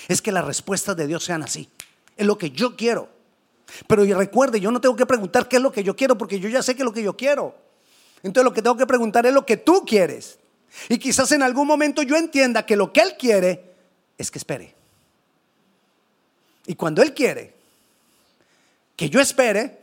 es 0.07 0.21
que 0.21 0.31
las 0.31 0.45
respuestas 0.45 0.95
de 0.95 1.07
Dios 1.07 1.23
sean 1.23 1.43
así. 1.43 1.69
Es 2.15 2.25
lo 2.25 2.37
que 2.37 2.51
yo 2.51 2.75
quiero. 2.75 3.09
Pero 3.87 4.03
recuerde, 4.17 4.59
yo 4.59 4.71
no 4.71 4.79
tengo 4.79 4.95
que 4.95 5.05
preguntar 5.05 5.47
qué 5.47 5.57
es 5.57 5.61
lo 5.61 5.71
que 5.71 5.83
yo 5.83 5.95
quiero 5.95 6.17
porque 6.17 6.39
yo 6.39 6.49
ya 6.49 6.63
sé 6.63 6.75
qué 6.75 6.81
es 6.81 6.85
lo 6.85 6.93
que 6.93 7.03
yo 7.03 7.15
quiero. 7.15 7.55
Entonces 8.23 8.45
lo 8.45 8.53
que 8.53 8.61
tengo 8.61 8.77
que 8.77 8.87
preguntar 8.87 9.25
es 9.25 9.33
lo 9.33 9.45
que 9.45 9.57
tú 9.57 9.83
quieres. 9.85 10.39
Y 10.89 10.97
quizás 10.97 11.31
en 11.31 11.43
algún 11.43 11.67
momento 11.67 12.01
yo 12.01 12.15
entienda 12.15 12.65
que 12.65 12.75
lo 12.75 12.93
que 12.93 13.01
Él 13.01 13.15
quiere 13.17 13.73
es 14.17 14.31
que 14.31 14.39
espere. 14.39 14.73
Y 16.65 16.75
cuando 16.75 17.01
Él 17.01 17.13
quiere 17.13 17.53
que 18.95 19.09
yo 19.09 19.19
espere, 19.19 19.79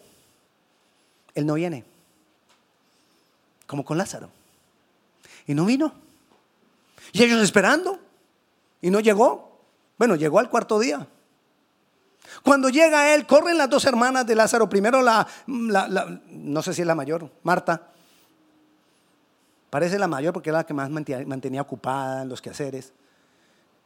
Él 1.34 1.46
no 1.46 1.54
viene. 1.54 1.84
Como 3.66 3.84
con 3.84 3.96
Lázaro. 3.96 4.30
Y 5.46 5.54
no 5.54 5.64
vino. 5.64 6.03
Y 7.12 7.22
ellos 7.22 7.42
esperando. 7.42 7.98
Y 8.80 8.90
no 8.90 9.00
llegó. 9.00 9.60
Bueno, 9.98 10.16
llegó 10.16 10.38
al 10.38 10.50
cuarto 10.50 10.78
día. 10.78 11.06
Cuando 12.42 12.68
llega 12.68 13.14
él, 13.14 13.26
corren 13.26 13.58
las 13.58 13.70
dos 13.70 13.84
hermanas 13.84 14.26
de 14.26 14.34
Lázaro. 14.34 14.68
Primero 14.68 15.02
la, 15.02 15.26
no 15.46 16.62
sé 16.62 16.74
si 16.74 16.82
es 16.82 16.86
la 16.86 16.94
mayor, 16.94 17.30
Marta. 17.42 17.90
Parece 19.70 19.98
la 19.98 20.06
mayor 20.06 20.32
porque 20.32 20.50
era 20.50 20.58
la 20.58 20.66
que 20.66 20.74
más 20.74 20.90
mantenía, 20.90 21.62
ocupada 21.62 22.22
en 22.22 22.28
los 22.28 22.40
quehaceres. 22.40 22.92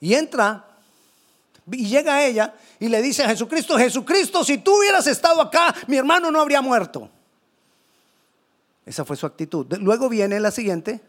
Y 0.01 0.15
entra 0.15 0.65
y 1.71 1.87
llega 1.87 2.25
ella 2.25 2.55
y 2.79 2.89
le 2.89 3.03
dice 3.03 3.25
a 3.25 3.29
Jesucristo, 3.29 3.77
Jesucristo, 3.77 4.45
si 4.45 4.59
tú 4.59 4.79
hubieras 4.79 5.07
estado 5.07 5.41
acá, 5.41 5.75
mi 5.87 5.97
hermano 5.97 6.31
no 6.31 6.41
habría 6.41 6.63
muerto. 6.63 7.11
Esa 8.87 9.05
fue 9.05 9.17
su 9.17 9.27
actitud. 9.27 9.67
Luego 9.81 10.09
viene 10.09 10.41
la 10.41 10.51
siguiente, 10.51 11.01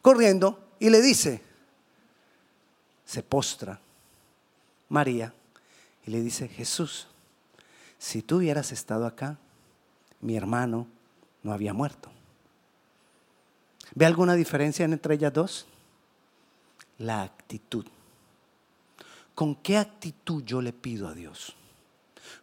corriendo, 0.00 0.65
y 0.78 0.90
le 0.90 1.00
dice, 1.00 1.42
se 3.04 3.22
postra 3.22 3.80
María 4.88 5.32
y 6.06 6.10
le 6.10 6.20
dice, 6.20 6.48
Jesús, 6.48 7.06
si 7.98 8.22
tú 8.22 8.36
hubieras 8.38 8.72
estado 8.72 9.06
acá, 9.06 9.38
mi 10.20 10.36
hermano 10.36 10.86
no 11.42 11.52
había 11.52 11.72
muerto. 11.72 12.10
¿Ve 13.94 14.06
alguna 14.06 14.34
diferencia 14.34 14.84
entre 14.84 15.14
ellas 15.14 15.32
dos? 15.32 15.66
La 16.98 17.22
actitud. 17.22 17.86
¿Con 19.34 19.54
qué 19.54 19.76
actitud 19.76 20.42
yo 20.44 20.60
le 20.62 20.72
pido 20.72 21.08
a 21.08 21.14
Dios? 21.14 21.54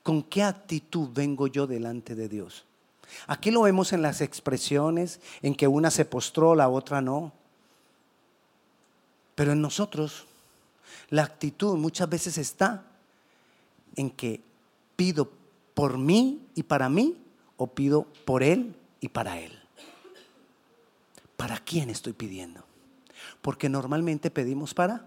¿Con 0.02 0.24
qué 0.24 0.44
actitud 0.44 1.10
vengo 1.14 1.48
yo 1.48 1.68
delante 1.68 2.16
de 2.16 2.30
Dios? 2.30 2.66
Aquí 3.28 3.52
lo 3.52 3.62
vemos 3.62 3.94
en 3.94 4.02
las 4.02 4.22
expresiones, 4.22 5.20
en 5.42 5.56
que 5.56 5.68
una 5.68 5.92
se 5.92 6.06
postró, 6.06 6.56
la 6.56 6.70
otra 6.70 7.02
no. 7.02 7.32
Pero 9.36 9.52
en 9.52 9.62
nosotros, 9.62 10.26
la 11.10 11.24
actitud 11.24 11.76
muchas 11.78 12.10
veces 12.10 12.38
está 12.38 12.84
en 13.96 14.10
que 14.10 14.42
pido 14.96 15.32
por 15.74 15.98
mí 15.98 16.48
y 16.56 16.64
para 16.64 16.90
mí 16.90 17.18
o 17.58 17.68
pido 17.68 18.08
por 18.26 18.44
Él 18.44 18.76
y 19.00 19.10
para 19.10 19.40
Él. 19.40 19.58
¿Para 21.38 21.58
quién 21.58 21.90
estoy 21.90 22.14
pidiendo? 22.14 22.64
Porque 23.42 23.70
normalmente 23.70 24.32
pedimos 24.32 24.74
para 24.74 25.06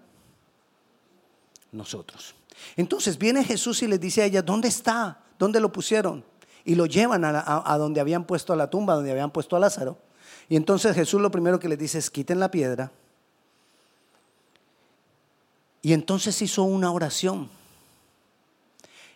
nosotros. 1.73 2.35
Entonces 2.76 3.18
viene 3.18 3.45
Jesús 3.45 3.83
y 3.83 3.87
les 3.87 4.00
dice 4.00 4.23
a 4.23 4.25
ella, 4.25 4.42
¿dónde 4.42 4.68
está? 4.68 5.21
¿Dónde 5.38 5.61
lo 5.61 5.73
pusieron? 5.73 6.25
Y 6.64 6.75
lo 6.75 6.87
llevan 6.87 7.25
a, 7.25 7.78
donde 7.78 8.00
habían 8.00 8.25
puesto 8.25 8.52
a 8.52 8.56
la 8.56 8.68
tumba, 8.68 8.95
donde 8.95 9.12
habían 9.12 9.30
puesto 9.30 9.56
a 9.56 9.61
Lázaro. 9.61 9.99
Y 10.49 10.56
entonces 10.56 10.95
Jesús 10.95 11.21
lo 11.21 11.30
primero 11.30 11.61
que 11.61 11.68
les 11.68 11.78
dice 11.78 11.99
es, 11.99 12.11
quiten 12.11 12.40
la 12.40 12.50
piedra. 12.50 12.90
Y 15.87 15.93
entonces 15.93 16.43
hizo 16.43 16.64
una 16.64 16.90
oración. 16.90 17.49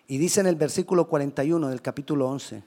Y 0.06 0.18
dice 0.18 0.38
en 0.38 0.46
el 0.46 0.54
versículo 0.54 1.08
41 1.08 1.66
del 1.68 1.82
capítulo 1.82 2.28
11, 2.28 2.62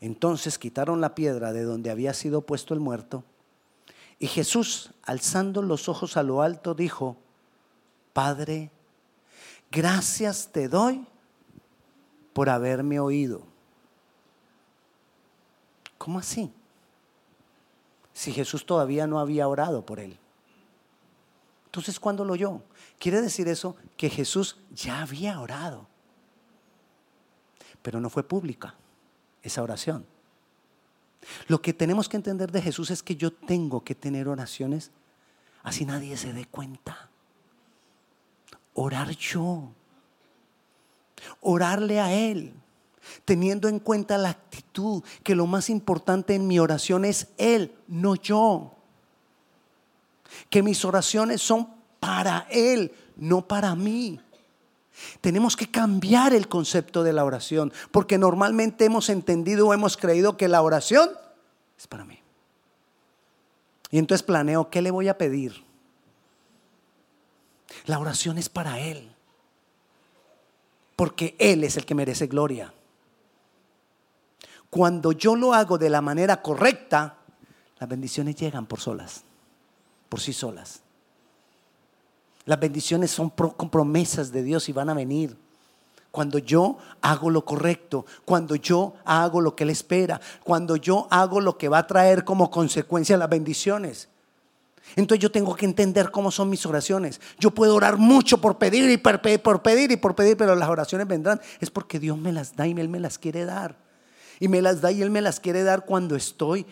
entonces 0.00 0.58
quitaron 0.58 1.02
la 1.02 1.14
piedra 1.14 1.52
de 1.52 1.64
donde 1.64 1.90
había 1.90 2.14
sido 2.14 2.40
puesto 2.40 2.72
el 2.72 2.80
muerto. 2.80 3.24
Y 4.18 4.26
Jesús, 4.28 4.90
alzando 5.02 5.60
los 5.60 5.86
ojos 5.90 6.16
a 6.16 6.22
lo 6.22 6.40
alto, 6.40 6.72
dijo, 6.72 7.18
Padre, 8.14 8.70
gracias 9.70 10.48
te 10.50 10.68
doy 10.68 11.06
por 12.32 12.48
haberme 12.48 13.00
oído. 13.00 13.42
¿Cómo 15.98 16.20
así? 16.20 16.50
Si 18.14 18.32
Jesús 18.32 18.64
todavía 18.64 19.06
no 19.06 19.20
había 19.20 19.46
orado 19.46 19.84
por 19.84 20.00
él. 20.00 20.16
Entonces, 21.66 22.00
¿cuándo 22.00 22.24
lo 22.24 22.32
oyó? 22.32 22.62
Quiere 22.98 23.20
decir 23.20 23.48
eso 23.48 23.76
que 23.96 24.10
Jesús 24.10 24.58
ya 24.72 25.02
había 25.02 25.40
orado 25.40 25.88
pero 27.86 28.00
no 28.00 28.10
fue 28.10 28.24
pública 28.24 28.74
esa 29.44 29.62
oración. 29.62 30.04
Lo 31.46 31.62
que 31.62 31.72
tenemos 31.72 32.08
que 32.08 32.16
entender 32.16 32.50
de 32.50 32.60
Jesús 32.60 32.90
es 32.90 33.00
que 33.00 33.14
yo 33.14 33.32
tengo 33.32 33.84
que 33.84 33.94
tener 33.94 34.26
oraciones 34.26 34.90
así 35.62 35.84
nadie 35.84 36.16
se 36.16 36.32
dé 36.32 36.46
cuenta. 36.46 37.08
Orar 38.74 39.10
yo. 39.10 39.70
Orarle 41.40 42.00
a 42.00 42.12
Él, 42.12 42.54
teniendo 43.24 43.68
en 43.68 43.78
cuenta 43.78 44.18
la 44.18 44.30
actitud 44.30 45.04
que 45.22 45.36
lo 45.36 45.46
más 45.46 45.70
importante 45.70 46.34
en 46.34 46.48
mi 46.48 46.58
oración 46.58 47.04
es 47.04 47.28
Él, 47.38 47.72
no 47.86 48.16
yo. 48.16 48.74
Que 50.50 50.64
mis 50.64 50.84
oraciones 50.84 51.40
son 51.40 51.68
para 52.00 52.46
Él, 52.50 52.92
no 53.16 53.46
para 53.46 53.74
mí. 53.74 54.20
Tenemos 55.20 55.56
que 55.56 55.70
cambiar 55.70 56.32
el 56.32 56.48
concepto 56.48 57.02
de 57.02 57.12
la 57.12 57.24
oración, 57.24 57.72
porque 57.90 58.18
normalmente 58.18 58.84
hemos 58.84 59.08
entendido 59.10 59.68
o 59.68 59.74
hemos 59.74 59.96
creído 59.96 60.36
que 60.36 60.48
la 60.48 60.62
oración 60.62 61.10
es 61.78 61.86
para 61.86 62.04
mí. 62.04 62.18
Y 63.90 63.98
entonces 63.98 64.22
planeo, 64.22 64.70
¿qué 64.70 64.82
le 64.82 64.90
voy 64.90 65.08
a 65.08 65.18
pedir? 65.18 65.64
La 67.84 67.98
oración 67.98 68.38
es 68.38 68.48
para 68.48 68.80
Él, 68.80 69.12
porque 70.96 71.36
Él 71.38 71.62
es 71.64 71.76
el 71.76 71.84
que 71.84 71.94
merece 71.94 72.26
gloria. 72.26 72.72
Cuando 74.70 75.12
yo 75.12 75.36
lo 75.36 75.54
hago 75.54 75.78
de 75.78 75.90
la 75.90 76.00
manera 76.00 76.42
correcta, 76.42 77.18
las 77.78 77.88
bendiciones 77.88 78.36
llegan 78.36 78.66
por 78.66 78.80
solas, 78.80 79.22
por 80.08 80.20
sí 80.20 80.32
solas. 80.32 80.82
Las 82.46 82.60
bendiciones 82.60 83.10
son 83.10 83.30
promesas 83.30 84.32
de 84.32 84.42
Dios 84.42 84.68
y 84.68 84.72
van 84.72 84.88
a 84.88 84.94
venir. 84.94 85.36
Cuando 86.12 86.38
yo 86.38 86.78
hago 87.02 87.28
lo 87.28 87.44
correcto, 87.44 88.06
cuando 88.24 88.54
yo 88.54 88.94
hago 89.04 89.40
lo 89.40 89.54
que 89.54 89.64
Él 89.64 89.70
espera, 89.70 90.20
cuando 90.44 90.76
yo 90.76 91.08
hago 91.10 91.40
lo 91.40 91.58
que 91.58 91.68
va 91.68 91.78
a 91.78 91.86
traer 91.86 92.24
como 92.24 92.50
consecuencia 92.50 93.18
las 93.18 93.28
bendiciones. 93.28 94.08
Entonces 94.94 95.20
yo 95.20 95.32
tengo 95.32 95.56
que 95.56 95.66
entender 95.66 96.10
cómo 96.12 96.30
son 96.30 96.48
mis 96.48 96.64
oraciones. 96.64 97.20
Yo 97.38 97.50
puedo 97.50 97.74
orar 97.74 97.98
mucho 97.98 98.40
por 98.40 98.56
pedir 98.56 98.88
y 98.88 98.96
por 98.96 99.20
pedir, 99.20 99.42
por 99.42 99.60
pedir 99.60 99.90
y 99.90 99.96
por 99.96 100.14
pedir, 100.14 100.36
pero 100.36 100.54
las 100.54 100.68
oraciones 100.68 101.08
vendrán. 101.08 101.40
Es 101.60 101.70
porque 101.70 101.98
Dios 101.98 102.16
me 102.16 102.32
las 102.32 102.54
da 102.54 102.66
y 102.66 102.72
Él 102.72 102.88
me 102.88 103.00
las 103.00 103.18
quiere 103.18 103.44
dar. 103.44 103.76
Y 104.38 104.48
me 104.48 104.62
las 104.62 104.80
da 104.80 104.92
y 104.92 105.02
Él 105.02 105.10
me 105.10 105.20
las 105.20 105.40
quiere 105.40 105.64
dar 105.64 105.84
cuando 105.84 106.14
estoy 106.14 106.64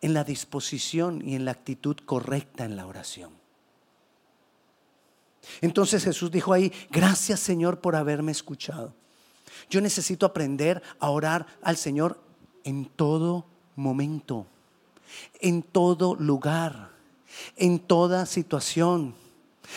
en 0.00 0.14
la 0.14 0.22
disposición 0.22 1.20
y 1.26 1.34
en 1.34 1.44
la 1.44 1.50
actitud 1.50 1.96
correcta 2.06 2.64
en 2.64 2.76
la 2.76 2.86
oración. 2.86 3.45
Entonces 5.60 6.04
Jesús 6.04 6.30
dijo 6.30 6.52
ahí, 6.52 6.72
gracias 6.90 7.40
Señor 7.40 7.80
por 7.80 7.96
haberme 7.96 8.32
escuchado. 8.32 8.92
Yo 9.70 9.80
necesito 9.80 10.26
aprender 10.26 10.82
a 10.98 11.10
orar 11.10 11.46
al 11.62 11.76
Señor 11.76 12.20
en 12.64 12.86
todo 12.86 13.46
momento, 13.74 14.46
en 15.40 15.62
todo 15.62 16.14
lugar, 16.14 16.90
en 17.56 17.78
toda 17.78 18.26
situación. 18.26 19.14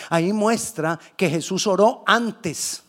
Ahí 0.10 0.34
muestra 0.34 1.00
que 1.18 1.30
Jesús 1.30 1.66
oró 1.68 2.04
antes 2.06 2.84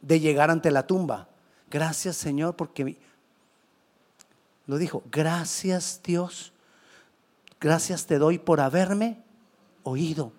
de 0.00 0.20
llegar 0.20 0.50
ante 0.50 0.70
la 0.70 0.86
tumba. 0.86 1.28
Gracias 1.70 2.16
Señor 2.16 2.56
porque 2.56 2.98
lo 4.66 4.76
dijo, 4.76 5.02
gracias 5.10 6.00
Dios, 6.04 6.52
gracias 7.60 8.06
te 8.06 8.18
doy 8.18 8.38
por 8.38 8.60
haberme 8.60 9.22
oído. 9.82 10.32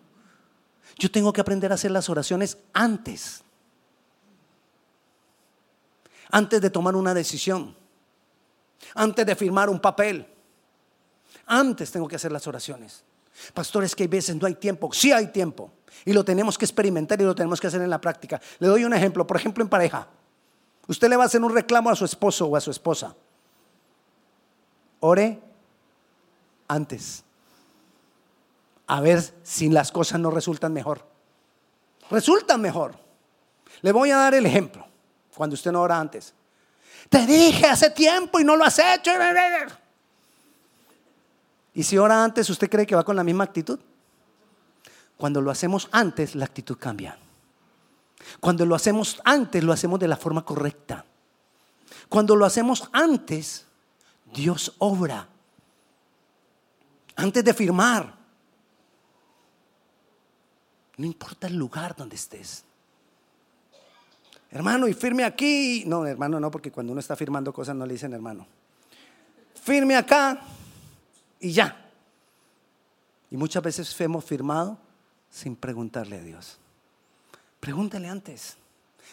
Yo 0.97 1.11
tengo 1.11 1.33
que 1.33 1.41
aprender 1.41 1.71
a 1.71 1.75
hacer 1.75 1.91
las 1.91 2.09
oraciones 2.09 2.57
antes. 2.73 3.43
Antes 6.29 6.61
de 6.61 6.69
tomar 6.69 6.95
una 6.95 7.13
decisión. 7.13 7.75
Antes 8.95 9.25
de 9.25 9.35
firmar 9.35 9.69
un 9.69 9.79
papel. 9.79 10.27
Antes 11.45 11.91
tengo 11.91 12.07
que 12.07 12.15
hacer 12.15 12.31
las 12.31 12.47
oraciones. 12.47 13.03
Pastor, 13.53 13.83
es 13.83 13.95
que 13.95 14.03
hay 14.03 14.07
veces 14.07 14.35
no 14.35 14.47
hay 14.47 14.55
tiempo. 14.55 14.91
Sí 14.93 15.11
hay 15.11 15.27
tiempo. 15.27 15.71
Y 16.05 16.13
lo 16.13 16.23
tenemos 16.23 16.57
que 16.57 16.65
experimentar 16.65 17.19
y 17.21 17.23
lo 17.23 17.35
tenemos 17.35 17.59
que 17.59 17.67
hacer 17.67 17.81
en 17.81 17.89
la 17.89 17.99
práctica. 17.99 18.41
Le 18.59 18.67
doy 18.67 18.83
un 18.83 18.93
ejemplo. 18.93 19.25
Por 19.25 19.37
ejemplo, 19.37 19.63
en 19.63 19.69
pareja. 19.69 20.07
Usted 20.87 21.09
le 21.09 21.17
va 21.17 21.23
a 21.23 21.25
hacer 21.27 21.41
un 21.41 21.53
reclamo 21.53 21.89
a 21.89 21.95
su 21.95 22.05
esposo 22.05 22.47
o 22.47 22.55
a 22.55 22.61
su 22.61 22.71
esposa. 22.71 23.15
Ore 24.99 25.39
antes. 26.67 27.23
A 28.87 29.01
ver 29.01 29.23
si 29.43 29.69
las 29.69 29.91
cosas 29.91 30.19
no 30.19 30.29
resultan 30.29 30.73
mejor. 30.73 31.05
Resultan 32.09 32.61
mejor. 32.61 32.95
Le 33.81 33.91
voy 33.91 34.11
a 34.11 34.17
dar 34.17 34.33
el 34.35 34.45
ejemplo. 34.45 34.85
Cuando 35.35 35.55
usted 35.55 35.71
no 35.71 35.81
ora 35.81 35.99
antes. 35.99 36.33
Te 37.09 37.25
dije 37.25 37.65
hace 37.65 37.89
tiempo 37.89 38.39
y 38.39 38.43
no 38.43 38.55
lo 38.55 38.65
has 38.65 38.79
hecho. 38.79 39.11
Y 41.73 41.83
si 41.83 41.97
ora 41.97 42.23
antes, 42.23 42.49
¿usted 42.49 42.69
cree 42.69 42.85
que 42.85 42.95
va 42.95 43.03
con 43.03 43.15
la 43.15 43.23
misma 43.23 43.43
actitud? 43.43 43.79
Cuando 45.17 45.41
lo 45.41 45.51
hacemos 45.51 45.89
antes, 45.91 46.35
la 46.35 46.45
actitud 46.45 46.77
cambia. 46.77 47.17
Cuando 48.39 48.65
lo 48.65 48.75
hacemos 48.75 49.21
antes, 49.23 49.63
lo 49.63 49.73
hacemos 49.73 49.99
de 49.99 50.07
la 50.07 50.17
forma 50.17 50.43
correcta. 50.45 51.05
Cuando 52.09 52.35
lo 52.35 52.45
hacemos 52.45 52.89
antes, 52.91 53.65
Dios 54.33 54.73
obra. 54.79 55.27
Antes 57.15 57.43
de 57.43 57.53
firmar. 57.53 58.22
No 60.97 61.05
importa 61.05 61.47
el 61.47 61.55
lugar 61.55 61.95
donde 61.95 62.15
estés. 62.15 62.63
Hermano, 64.51 64.87
y 64.87 64.93
firme 64.93 65.23
aquí. 65.23 65.83
No, 65.87 66.05
hermano, 66.05 66.39
no, 66.39 66.51
porque 66.51 66.71
cuando 66.71 66.91
uno 66.91 66.99
está 66.99 67.15
firmando 67.15 67.51
cosas 67.51 67.75
no 67.75 67.85
le 67.85 67.93
dicen 67.93 68.13
hermano. 68.13 68.45
Firme 69.63 69.95
acá 69.95 70.41
y 71.39 71.51
ya. 71.51 71.89
Y 73.31 73.37
muchas 73.37 73.63
veces 73.63 73.99
hemos 74.01 74.23
firmado 74.23 74.77
sin 75.29 75.55
preguntarle 75.55 76.17
a 76.17 76.21
Dios. 76.21 76.59
Pregúntale 77.59 78.07
antes. 78.07 78.57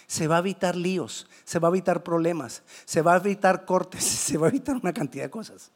Se 0.07 0.27
va 0.27 0.37
a 0.37 0.41
evitar 0.41 0.77
líos, 0.77 1.27
se 1.45 1.59
va 1.59 1.69
a 1.69 1.71
evitar 1.71 2.03
problemas, 2.03 2.63
se 2.85 3.01
va 3.01 3.15
a 3.15 3.17
evitar 3.17 3.65
cortes, 3.65 4.05
se 4.05 4.37
va 4.37 4.49
a 4.49 4.51
evitar 4.51 4.77
una 4.77 4.93
cantidad 4.93 5.25
de 5.25 5.31
cosas. 5.31 5.71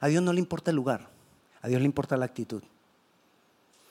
A 0.00 0.08
Dios 0.08 0.22
no 0.22 0.32
le 0.32 0.40
importa 0.40 0.70
el 0.70 0.76
lugar, 0.76 1.08
a 1.60 1.68
Dios 1.68 1.80
le 1.80 1.86
importa 1.86 2.16
la 2.16 2.24
actitud. 2.24 2.62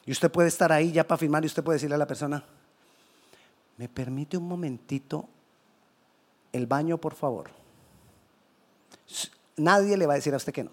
Y 0.10 0.12
usted 0.12 0.32
puede 0.32 0.48
estar 0.48 0.72
ahí 0.72 0.92
ya 0.92 1.08
para 1.08 1.20
firmar 1.20 1.44
y 1.44 1.46
usted 1.46 1.64
puede 1.64 1.76
decirle 1.76 1.94
a 1.94 2.00
la 2.00 2.08
persona, 2.08 2.44
¿me 3.78 3.88
permite 3.88 4.38
un 4.38 4.48
momentito 4.48 5.30
el 6.52 6.66
baño, 6.66 6.98
por 6.98 7.14
favor? 7.14 7.52
Nadie 9.58 9.96
le 9.96 10.08
va 10.08 10.14
a 10.14 10.16
decir 10.16 10.34
a 10.34 10.38
usted 10.38 10.52
que 10.52 10.64
no. 10.64 10.72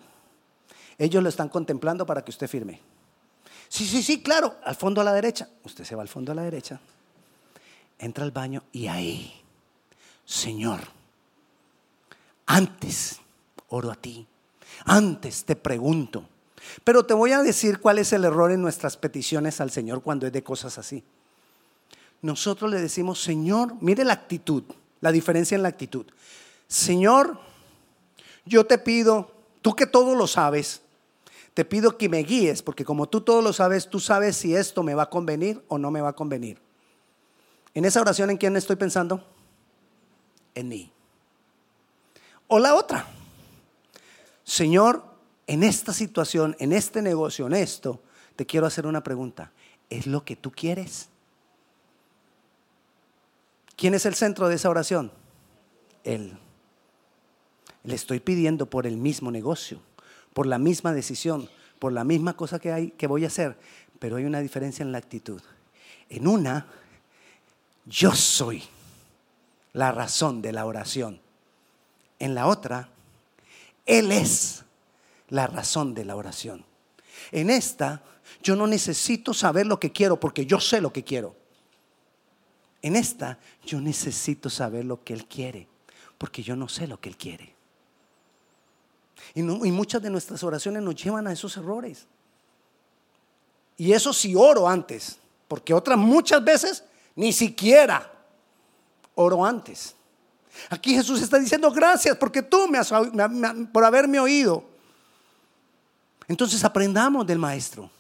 Ellos 0.97 1.23
lo 1.23 1.29
están 1.29 1.51
contemplando 1.51 2.07
para 2.07 2.25
que 2.25 2.31
usted 2.31 2.49
firme. 2.49 2.81
Sí, 3.69 3.85
sí, 3.85 4.03
sí, 4.03 4.23
claro, 4.23 4.57
al 4.65 4.75
fondo 4.75 5.03
a 5.03 5.05
la 5.05 5.13
derecha. 5.13 5.51
Usted 5.65 5.85
se 5.85 5.95
va 5.95 6.01
al 6.01 6.09
fondo 6.09 6.33
a 6.33 6.35
la 6.35 6.41
derecha, 6.41 6.81
entra 7.99 8.25
al 8.25 8.31
baño 8.31 8.63
y 8.73 8.87
ahí, 8.87 9.35
Señor, 10.25 10.81
antes 12.47 13.21
oro 13.69 13.91
a 13.91 13.97
ti, 13.97 14.27
antes 14.87 15.45
te 15.45 15.57
pregunto. 15.57 16.27
Pero 16.85 17.05
te 17.05 17.15
voy 17.15 17.33
a 17.33 17.43
decir 17.43 17.81
cuál 17.81 17.99
es 17.99 18.13
el 18.13 18.25
error 18.25 18.53
en 18.53 18.63
nuestras 18.63 18.97
peticiones 18.97 19.61
al 19.61 19.71
Señor 19.71 20.03
cuando 20.03 20.27
es 20.27 20.33
de 20.33 20.43
cosas 20.43 20.79
así. 20.79 21.05
Nosotros 22.23 22.71
le 22.71 22.81
decimos, 22.81 23.23
Señor, 23.23 23.75
mire 23.81 24.05
la 24.05 24.15
actitud, 24.15 24.63
la 25.01 25.13
diferencia 25.13 25.55
en 25.55 25.63
la 25.63 25.69
actitud. 25.69 26.07
Señor, 26.67 27.39
yo 28.45 28.67
te 28.67 28.79
pido, 28.79 29.31
tú 29.63 29.75
que 29.75 29.87
todo 29.87 30.15
lo 30.15 30.27
sabes, 30.27 30.83
te 31.55 31.65
pido 31.65 31.97
que 31.97 32.09
me 32.09 32.19
guíes, 32.19 32.63
porque 32.63 32.85
como 32.85 33.09
tú 33.09 33.23
todo 33.23 33.41
lo 33.41 33.53
sabes, 33.53 33.89
tú 33.89 33.99
sabes 33.99 34.37
si 34.37 34.55
esto 34.55 34.83
me 34.83 34.95
va 34.95 35.05
a 35.05 35.11
convenir 35.11 35.65
o 35.69 35.79
no 35.79 35.91
me 35.91 36.01
va 36.01 36.11
a 36.11 36.13
convenir. 36.13 36.61
En 37.73 37.85
esa 37.85 38.01
oración, 38.01 38.31
¿en 38.31 38.37
quién 38.37 38.57
estoy 38.57 38.77
pensando? 38.77 39.25
En 40.55 40.69
mí. 40.69 40.93
O 42.49 42.59
la 42.59 42.75
otra. 42.75 43.07
Señor, 44.45 45.03
en 45.47 45.63
esta 45.63 45.93
situación, 45.93 46.57
en 46.59 46.73
este 46.73 47.03
negocio, 47.03 47.47
en 47.47 47.55
esto, 47.55 48.01
te 48.35 48.47
quiero 48.47 48.67
hacer 48.67 48.87
una 48.87 49.03
pregunta. 49.03 49.53
¿Es 49.89 50.07
lo 50.07 50.25
que 50.25 50.37
tú 50.37 50.51
quieres? 50.51 51.09
¿Quién 53.77 53.95
es 53.95 54.07
el 54.07 54.15
centro 54.15 54.49
de 54.49 54.57
esa 54.57 54.71
oración? 54.71 55.13
Él. 56.05 56.37
Le 57.85 57.95
estoy 57.95 58.19
pidiendo 58.21 58.67
por 58.67 58.87
el 58.87 58.97
mismo 58.97 59.31
negocio, 59.31 59.81
por 60.35 60.47
la 60.47 60.59
misma 60.59 60.93
decisión, 60.93 61.49
por 61.79 61.93
la 61.93 62.03
misma 62.03 62.37
cosa 62.37 62.59
que, 62.59 62.73
hay, 62.73 62.91
que 62.91 63.07
voy 63.07 63.25
a 63.25 63.29
hacer, 63.29 63.57
pero 64.01 64.17
hay 64.17 64.25
una 64.25 64.41
diferencia 64.41 64.83
en 64.83 64.91
la 64.91 64.99
actitud. 64.99 65.41
En 66.09 66.27
una, 66.27 66.67
yo 67.85 68.13
soy 68.13 68.65
la 69.73 69.93
razón 69.93 70.43
de 70.43 70.53
la 70.53 70.67
oración. 70.67 71.21
En 72.19 72.35
la 72.35 72.49
otra, 72.49 72.89
Él 73.85 74.11
es 74.11 74.65
la 75.29 75.47
razón 75.47 75.95
de 75.95 76.05
la 76.05 76.17
oración. 76.17 76.65
En 77.33 77.51
esta, 77.51 78.03
yo 78.43 78.57
no 78.57 78.67
necesito 78.67 79.35
saber 79.35 79.67
lo 79.67 79.81
que 79.81 79.93
quiero 79.93 80.19
porque 80.21 80.47
yo 80.47 80.61
sé 80.61 80.81
lo 80.81 80.93
que 80.93 81.05
quiero. 81.05 81.35
En 82.83 82.97
esta, 82.97 83.39
yo 83.65 83.81
necesito 83.81 84.51
saber 84.51 84.85
lo 84.85 85.03
que 85.03 85.13
Él 85.13 85.27
quiere 85.27 85.69
porque 86.19 86.43
yo 86.43 86.57
no 86.57 86.69
sé 86.69 86.87
lo 86.87 87.01
que 87.01 87.09
Él 87.09 87.17
quiere. 87.17 87.55
Y, 89.35 89.43
muchas 89.43 90.03
de 90.03 90.11
nuestras 90.11 90.43
oraciones 90.43 90.83
nos 90.83 90.95
llevan 90.95 91.27
a 91.27 91.33
esos 91.33 91.57
errores. 91.57 92.07
Y 93.77 93.93
eso 93.93 94.13
sí 94.13 94.35
oro 94.35 94.69
antes, 94.69 95.19
porque 95.49 95.75
otras 95.75 95.99
muchas 95.99 96.43
veces 96.43 96.85
ni 97.15 97.33
siquiera 97.33 98.11
oro 99.15 99.45
antes. 99.45 99.95
Aquí 100.71 100.95
Jesús 100.95 101.21
está 101.21 101.39
diciendo 101.39 101.71
gracias 101.71 102.17
porque 102.17 102.41
tú 102.41 102.67
me 102.69 102.79
has 102.79 102.91
por 103.73 103.85
haberme 103.85 104.19
oído. 104.19 104.65
Entonces 106.29 106.65
aprendamos 106.65 107.27
del 107.27 107.39
maestro. 107.39 107.91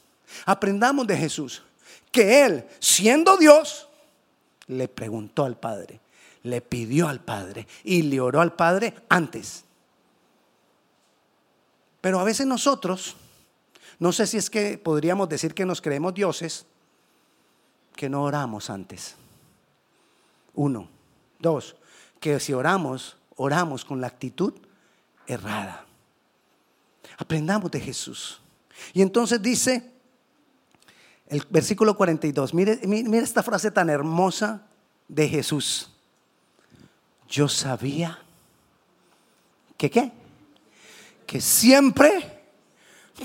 Aprendamos 0.44 1.06
de 1.06 1.16
Jesús 1.16 1.62
que 2.10 2.44
él, 2.44 2.66
siendo 2.80 3.36
Dios, 3.36 3.88
le 4.68 4.88
preguntó 4.88 5.44
al 5.44 5.56
Padre, 5.58 6.00
le 6.44 6.60
pidió 6.62 7.08
al 7.08 7.20
Padre 7.20 7.66
y 7.84 8.02
le 8.02 8.20
oró 8.20 8.40
al 8.40 8.54
Padre 8.54 8.94
antes. 9.08 9.64
Pero 12.00 12.18
a 12.18 12.24
veces 12.24 12.46
nosotros, 12.46 13.16
no 13.98 14.12
sé 14.12 14.26
si 14.26 14.38
es 14.38 14.48
que 14.48 14.78
podríamos 14.78 15.28
decir 15.28 15.52
que 15.52 15.66
nos 15.66 15.82
creemos 15.82 16.14
dioses, 16.14 16.64
que 17.94 18.08
no 18.08 18.22
oramos 18.22 18.70
antes. 18.70 19.14
Uno. 20.54 20.88
Dos, 21.38 21.76
que 22.18 22.40
si 22.40 22.54
oramos, 22.54 23.16
oramos 23.36 23.84
con 23.84 24.00
la 24.00 24.06
actitud 24.06 24.54
errada. 25.26 25.84
Aprendamos 27.19 27.71
de 27.71 27.81
Jesús. 27.81 28.40
Y 28.92 29.03
entonces 29.03 29.40
dice 29.40 29.90
el 31.29 31.45
versículo 31.51 31.97
42, 31.97 32.55
mire, 32.55 32.81
mire 32.85 33.19
esta 33.19 33.42
frase 33.42 33.71
tan 33.71 33.90
hermosa 33.90 34.66
de 35.09 35.29
Jesús. 35.29 35.90
Yo 37.29 37.49
sabía 37.49 38.19
que 39.77 39.90
qué? 39.90 40.12
que 41.27 41.40
siempre 41.40 42.40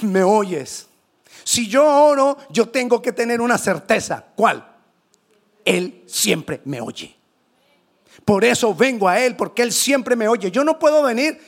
me 0.01 0.23
oyes. 0.23 0.87
Si 1.43 1.67
yo 1.67 1.85
oro, 1.85 2.37
yo 2.49 2.69
tengo 2.69 3.01
que 3.01 3.11
tener 3.11 3.39
una 3.39 3.57
certeza. 3.57 4.25
¿Cuál? 4.35 4.67
Él 5.63 6.03
siempre 6.07 6.61
me 6.65 6.81
oye. 6.81 7.15
Por 8.25 8.43
eso 8.43 8.75
vengo 8.75 9.07
a 9.07 9.19
Él, 9.19 9.35
porque 9.35 9.61
Él 9.61 9.71
siempre 9.71 10.15
me 10.15 10.27
oye. 10.27 10.51
Yo 10.51 10.63
no 10.63 10.77
puedo 10.77 11.03
venir, 11.03 11.39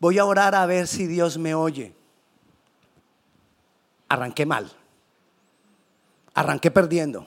voy 0.00 0.18
a 0.18 0.24
orar 0.24 0.54
a 0.54 0.66
ver 0.66 0.88
si 0.88 1.06
Dios 1.06 1.38
me 1.38 1.54
oye. 1.54 1.94
Arranqué 4.08 4.44
mal. 4.44 4.72
Arranqué 6.34 6.70
perdiendo. 6.70 7.26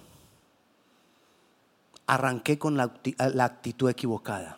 Arranqué 2.07 2.59
con 2.59 2.75
la, 2.75 2.91
la 3.33 3.45
actitud 3.45 3.89
equivocada. 3.89 4.57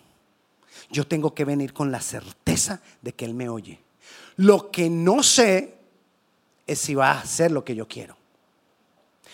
Yo 0.89 1.06
tengo 1.06 1.36
que 1.36 1.45
venir 1.45 1.73
con 1.73 1.91
la 1.91 2.01
certeza 2.01 2.82
de 3.01 3.13
que 3.13 3.25
Él 3.25 3.36
me 3.36 3.49
oye. 3.49 3.80
Lo 4.38 4.71
que 4.71 4.89
no 4.89 5.21
sé 5.21 5.78
es 6.65 6.80
si 6.80 6.95
va 6.95 7.12
a 7.12 7.19
hacer 7.19 7.51
lo 7.51 7.63
que 7.63 7.75
yo 7.75 7.88
quiero. 7.88 8.17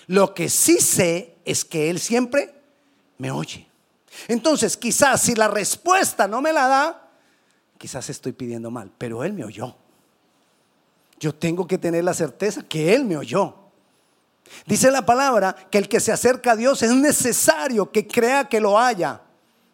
Lo 0.08 0.34
que 0.34 0.50
sí 0.50 0.80
sé 0.80 1.36
es 1.46 1.64
que 1.64 1.90
Él 1.90 2.00
siempre 2.00 2.54
me 3.18 3.32
oye. 3.32 3.68
Entonces, 4.28 4.76
quizás 4.76 5.22
si 5.22 5.36
la 5.36 5.48
respuesta 5.48 6.28
no 6.28 6.42
me 6.42 6.52
la 6.52 6.68
da, 6.68 7.11
quizás 7.82 8.12
estoy 8.12 8.32
pidiendo 8.32 8.70
mal, 8.70 8.92
pero 8.96 9.24
Él 9.24 9.34
me 9.34 9.44
oyó. 9.44 9.76
Yo 11.20 11.34
tengo 11.34 11.66
que 11.66 11.80
tener 11.80 12.04
la 12.04 12.14
certeza 12.14 12.62
que 12.62 12.94
Él 12.94 13.06
me 13.06 13.18
oyó. 13.18 13.56
Dice 14.68 14.92
la 14.92 15.04
palabra 15.04 15.56
que 15.72 15.80
el 15.80 15.90
que 15.90 16.00
se 16.00 16.12
acerca 16.12 16.52
a 16.52 16.56
Dios 16.56 16.84
es 16.84 16.94
necesario 16.94 17.92
que 17.92 18.06
crea 18.06 18.48
que 18.48 18.62
lo 18.62 18.78
haya 18.78 19.22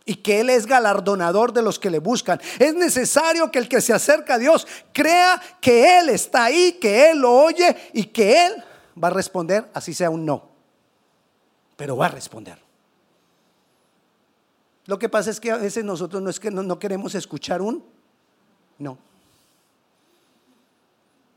y 0.05 0.15
que 0.15 0.39
Él 0.39 0.49
es 0.49 0.65
galardonador 0.65 1.51
de 1.51 1.61
los 1.61 1.79
que 1.79 1.89
le 1.89 1.99
buscan. 1.99 2.39
Es 2.59 2.73
necesario 2.75 3.51
que 3.51 3.59
el 3.59 3.67
que 3.67 3.81
se 3.81 3.91
acerca 3.91 4.35
a 4.35 4.39
Dios 4.39 4.65
crea 4.93 5.41
que 5.59 5.99
Él 5.99 6.07
está 6.07 6.45
ahí, 6.45 6.77
que 6.79 7.11
Él 7.11 7.19
lo 7.19 7.33
oye 7.33 7.75
y 7.91 8.05
que 8.05 8.45
Él 8.45 8.63
va 9.03 9.09
a 9.09 9.11
responder, 9.11 9.69
así 9.73 9.93
sea 9.93 10.09
un 10.09 10.25
no. 10.25 10.49
Pero 11.75 11.97
va 11.97 12.05
a 12.05 12.09
responder. 12.09 12.57
Lo 14.85 14.97
que 14.97 15.09
pasa 15.09 15.29
es 15.29 15.41
que 15.41 15.51
a 15.51 15.57
veces 15.57 15.83
nosotros 15.83 16.21
no 16.21 16.29
es 16.29 16.39
que 16.39 16.51
no, 16.51 16.63
no 16.63 16.79
queremos 16.79 17.13
escuchar 17.15 17.61
un 17.61 17.96
no. 18.79 18.97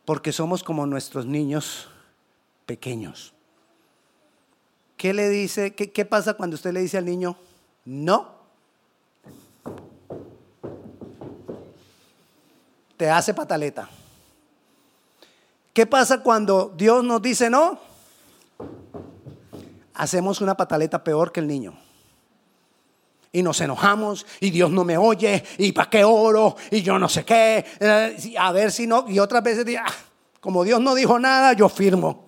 Porque 0.05 0.33
somos 0.33 0.63
como 0.63 0.87
nuestros 0.87 1.27
niños 1.27 1.89
pequeños. 2.67 3.33
¿Qué 4.97 5.15
le 5.15 5.29
dice? 5.29 5.75
¿Qué, 5.75 6.05
pasa 6.05 6.35
cuando 6.35 6.57
usted 6.57 6.73
le 6.73 6.81
dice 6.81 6.99
al 6.99 7.07
niño 7.07 7.37
no? 7.85 8.41
te 13.01 13.09
hace 13.09 13.33
pataleta. 13.33 13.89
¿Qué 15.73 15.87
pasa 15.87 16.23
cuando 16.23 16.75
Dios 16.77 17.03
nos 17.03 17.23
dice 17.23 17.49
no? 17.49 17.79
Hacemos 19.95 20.43
una 20.43 20.55
pataleta 20.55 21.03
peor 21.03 21.33
que 21.33 21.41
el 21.41 21.49
niño. 21.49 21.79
Y 23.33 23.43
nos 23.43 23.61
enojamos 23.61 24.27
y 24.41 24.51
Dios 24.51 24.71
no 24.71 24.85
me 24.85 24.99
oye 24.99 25.45
y 25.59 25.71
para 25.73 25.89
qué 25.89 26.03
oro 26.03 26.57
y 26.71 26.83
yo 26.83 26.99
no 26.99 27.09
sé 27.09 27.25
qué. 27.25 27.65
Eh, 27.79 28.35
a 28.39 28.53
ver 28.53 28.73
si 28.73 28.87
no. 28.87 29.05
Y 29.09 29.19
otras 29.19 29.43
veces, 29.43 29.65
ah, 29.79 29.93
como 30.41 30.65
Dios 30.65 30.81
no 30.81 30.95
dijo 30.95 31.19
nada, 31.19 31.53
yo 31.53 31.69
firmo. 31.69 32.27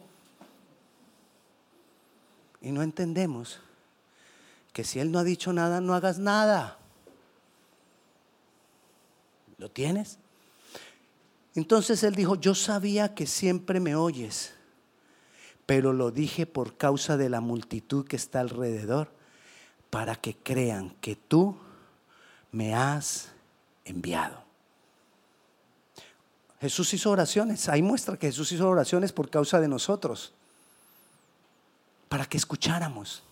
Y 2.61 2.71
no 2.71 2.83
entendemos 2.83 3.61
que 4.73 4.85
si 4.85 5.01
Él 5.01 5.11
no 5.11 5.19
ha 5.19 5.25
dicho 5.25 5.53
nada, 5.53 5.81
no 5.81 5.95
hagas 5.95 6.19
nada. 6.19 6.79
¿Lo 9.59 9.71
tienes? 9.71 10.19
Entonces 11.55 12.03
él 12.03 12.15
dijo, 12.15 12.37
yo 12.37 12.55
sabía 12.55 13.15
que 13.15 13.27
siempre 13.27 13.79
me 13.79 13.95
oyes, 13.95 14.55
pero 15.67 15.93
lo 15.93 16.11
dije 16.11 16.47
por 16.47 16.77
causa 16.77 17.17
de 17.17 17.29
la 17.29 17.41
multitud 17.41 18.07
que 18.07 18.17
está 18.17 18.41
alrededor, 18.41 19.12
para 19.92 20.16
que 20.16 20.35
crean 20.35 20.88
que 21.02 21.16
tú 21.16 21.55
me 22.50 22.74
has 22.74 23.28
enviado. 23.85 24.42
Jesús 26.62 26.94
hizo 26.94 27.11
oraciones, 27.11 27.68
ahí 27.68 27.83
muestra 27.83 28.16
que 28.16 28.28
Jesús 28.28 28.50
hizo 28.52 28.66
oraciones 28.66 29.12
por 29.12 29.28
causa 29.28 29.61
de 29.61 29.68
nosotros, 29.68 30.33
para 32.09 32.24
que 32.24 32.38
escucháramos, 32.38 33.22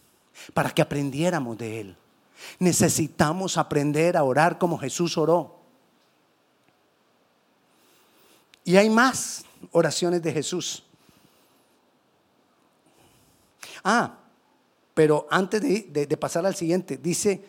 para 0.53 0.69
que 0.71 0.83
aprendiéramos 0.83 1.57
de 1.57 1.81
Él. 1.81 1.97
Necesitamos 2.59 3.57
aprender 3.57 4.19
a 4.19 4.23
orar 4.23 4.59
como 4.59 4.77
Jesús 4.77 5.17
oró. 5.17 5.59
Y 8.67 8.77
hay 8.77 8.91
más 8.91 9.47
oraciones 9.73 10.23
de 10.23 10.31
Jesús. 10.31 10.83
Ah, 13.83 14.20
pero 15.01 15.27
antes 15.31 15.63
de, 15.63 16.17
pasar 16.19 16.45
al 16.45 16.55
siguiente, 16.55 16.99
dice, 16.99 17.43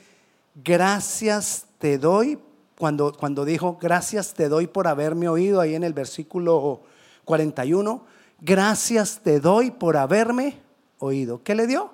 gracias 0.56 1.66
te 1.80 1.98
doy, 1.98 2.40
cuando, 2.78 3.12
cuando 3.12 3.44
dijo, 3.44 3.78
gracias 3.78 4.34
te 4.34 4.48
doy 4.48 4.68
por 4.68 4.88
haberme 4.88 5.28
oído, 5.28 5.60
ahí 5.60 5.76
en 5.76 5.84
el 5.84 5.92
versículo 5.92 6.84
41, 7.26 8.06
gracias 8.40 9.20
te 9.22 9.42
doy 9.42 9.70
por 9.70 9.98
haberme 9.98 10.62
oído. 10.98 11.44
¿Qué 11.44 11.54
le 11.54 11.68
dio? 11.68 11.92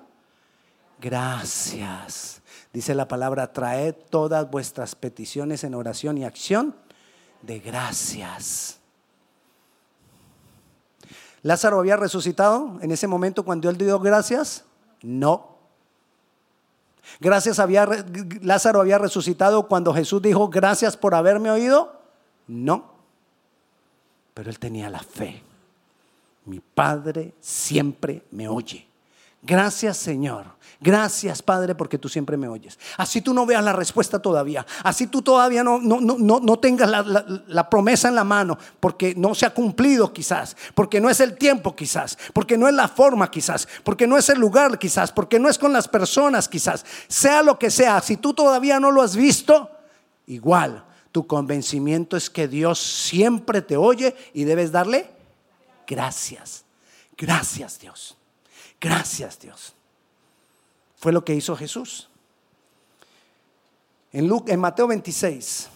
Gracias. 1.00 2.40
Dice 2.72 2.94
la 2.94 3.08
palabra, 3.08 3.52
traed 3.52 3.96
todas 4.10 4.48
vuestras 4.48 4.94
peticiones 4.94 5.64
en 5.64 5.74
oración 5.74 6.18
y 6.18 6.24
acción 6.24 6.76
de 7.42 7.58
gracias. 7.58 8.78
¿Lázaro 11.42 11.80
había 11.80 11.96
resucitado 11.96 12.78
en 12.80 12.92
ese 12.92 13.08
momento 13.08 13.44
cuando 13.44 13.68
él 13.68 13.76
dio 13.76 13.98
gracias? 13.98 14.62
No. 15.02 15.56
Gracias 17.20 17.58
había, 17.58 17.88
Lázaro 18.42 18.80
había 18.80 18.98
resucitado 18.98 19.66
cuando 19.68 19.94
Jesús 19.94 20.20
dijo, 20.22 20.48
gracias 20.48 20.96
por 20.96 21.14
haberme 21.14 21.50
oído. 21.50 22.00
No. 22.46 22.92
Pero 24.34 24.50
él 24.50 24.58
tenía 24.58 24.90
la 24.90 25.00
fe. 25.00 25.42
Mi 26.44 26.60
Padre 26.60 27.34
siempre 27.40 28.22
me 28.30 28.48
oye. 28.48 28.87
Gracias 29.42 29.96
Señor 29.96 30.58
Gracias, 30.80 31.42
Padre, 31.42 31.74
porque 31.74 31.98
tú 31.98 32.08
siempre 32.08 32.36
me 32.36 32.46
oyes. 32.46 32.78
Así 32.96 33.20
tú 33.20 33.34
no 33.34 33.44
veas 33.44 33.64
la 33.64 33.72
respuesta 33.72 34.20
todavía. 34.20 34.64
Así 34.84 35.08
tú 35.08 35.22
todavía 35.22 35.64
no, 35.64 35.80
no, 35.80 36.00
no, 36.00 36.16
no 36.16 36.58
tengas 36.60 36.88
la, 36.88 37.02
la, 37.02 37.68
promesa 37.68 38.08
en 38.08 38.14
la 38.14 38.22
mano, 38.22 38.56
porque 38.78 39.12
no 39.16 39.34
se 39.34 39.44
ha 39.44 39.50
cumplido 39.50 40.12
quizás, 40.12 40.56
porque 40.76 41.00
no 41.00 41.10
es 41.10 41.18
el 41.18 41.36
tiempo 41.36 41.74
quizás, 41.74 42.16
porque 42.32 42.56
no 42.56 42.68
es 42.68 42.74
la 42.74 42.86
forma 42.86 43.28
quizás, 43.28 43.66
porque 43.82 44.06
no 44.06 44.16
es 44.16 44.28
el 44.28 44.38
lugar 44.38 44.78
quizás, 44.78 45.10
porque 45.10 45.40
no 45.40 45.48
es 45.48 45.58
con 45.58 45.72
las 45.72 45.88
personas 45.88 46.48
quizás. 46.48 46.86
Sea 47.08 47.42
lo 47.42 47.58
que 47.58 47.72
sea, 47.72 48.00
si 48.00 48.16
tú 48.16 48.32
todavía 48.32 48.78
no 48.78 48.92
lo 48.92 49.02
has 49.02 49.16
visto, 49.16 49.68
igual 50.26 50.84
tu 51.10 51.26
convencimiento 51.26 52.16
es 52.16 52.30
que 52.30 52.46
Dios 52.46 52.78
siempre 52.78 53.62
te 53.62 53.76
oye 53.76 54.14
y 54.32 54.44
debes 54.44 54.70
darle 54.70 55.10
gracias. 55.88 56.64
Gracias 57.16 57.80
Dios. 57.80 58.17
Gracias 58.80 59.38
Dios. 59.38 59.74
Fue 60.96 61.12
lo 61.12 61.24
que 61.24 61.34
hizo 61.34 61.56
Jesús. 61.56 62.08
En, 64.12 64.30
en 64.46 64.60
Mateo 64.60 64.86
26 64.88 65.68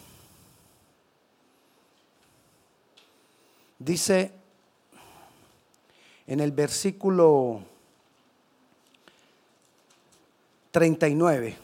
dice 3.79 4.33
en 6.27 6.41
el 6.41 6.53
versículo 6.53 7.62
39. 10.71 11.57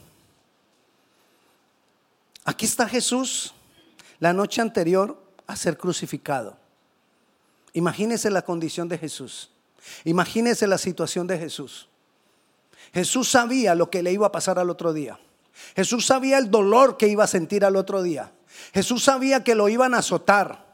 Aquí 2.45 2.65
está 2.65 2.87
Jesús 2.87 3.53
la 4.19 4.33
noche 4.33 4.61
anterior 4.61 5.21
a 5.47 5.55
ser 5.55 5.77
crucificado. 5.77 6.57
Imagínese 7.73 8.29
la 8.29 8.41
condición 8.43 8.89
de 8.89 8.97
Jesús. 8.97 9.49
Imagínese 10.03 10.67
la 10.67 10.77
situación 10.77 11.27
de 11.27 11.37
Jesús. 11.37 11.89
Jesús 12.93 13.29
sabía 13.29 13.75
lo 13.75 13.89
que 13.89 14.01
le 14.01 14.11
iba 14.11 14.27
a 14.27 14.31
pasar 14.31 14.59
al 14.59 14.69
otro 14.69 14.93
día. 14.93 15.19
Jesús 15.75 16.05
sabía 16.05 16.37
el 16.37 16.49
dolor 16.49 16.97
que 16.97 17.07
iba 17.07 17.23
a 17.23 17.27
sentir 17.27 17.65
al 17.65 17.75
otro 17.75 18.01
día. 18.01 18.31
Jesús 18.73 19.03
sabía 19.03 19.43
que 19.43 19.55
lo 19.55 19.69
iban 19.69 19.93
a 19.93 19.99
azotar. 19.99 20.68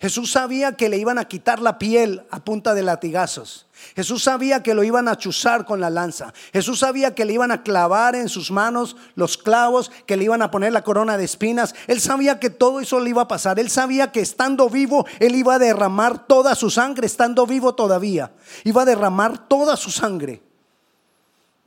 Jesús 0.00 0.32
sabía 0.32 0.76
que 0.76 0.88
le 0.88 0.98
iban 0.98 1.18
a 1.18 1.26
quitar 1.26 1.60
la 1.60 1.78
piel 1.78 2.22
a 2.30 2.44
punta 2.44 2.74
de 2.74 2.82
latigazos. 2.82 3.66
Jesús 3.94 4.24
sabía 4.24 4.62
que 4.62 4.74
lo 4.74 4.84
iban 4.84 5.08
a 5.08 5.16
chuzar 5.16 5.64
con 5.64 5.80
la 5.80 5.90
lanza. 5.90 6.32
Jesús 6.52 6.80
sabía 6.80 7.14
que 7.14 7.24
le 7.24 7.32
iban 7.32 7.50
a 7.50 7.62
clavar 7.62 8.14
en 8.14 8.28
sus 8.28 8.50
manos 8.50 8.96
los 9.14 9.38
clavos, 9.38 9.90
que 10.06 10.16
le 10.16 10.24
iban 10.24 10.42
a 10.42 10.50
poner 10.50 10.72
la 10.72 10.84
corona 10.84 11.16
de 11.16 11.24
espinas. 11.24 11.74
Él 11.86 12.00
sabía 12.00 12.40
que 12.40 12.50
todo 12.50 12.80
eso 12.80 13.00
le 13.00 13.10
iba 13.10 13.22
a 13.22 13.28
pasar. 13.28 13.58
Él 13.58 13.70
sabía 13.70 14.12
que 14.12 14.20
estando 14.20 14.68
vivo, 14.68 15.06
él 15.18 15.34
iba 15.34 15.54
a 15.54 15.58
derramar 15.58 16.26
toda 16.26 16.54
su 16.54 16.70
sangre, 16.70 17.06
estando 17.06 17.46
vivo 17.46 17.74
todavía. 17.74 18.32
Iba 18.64 18.82
a 18.82 18.86
derramar 18.86 19.48
toda 19.48 19.76
su 19.76 19.90
sangre 19.90 20.42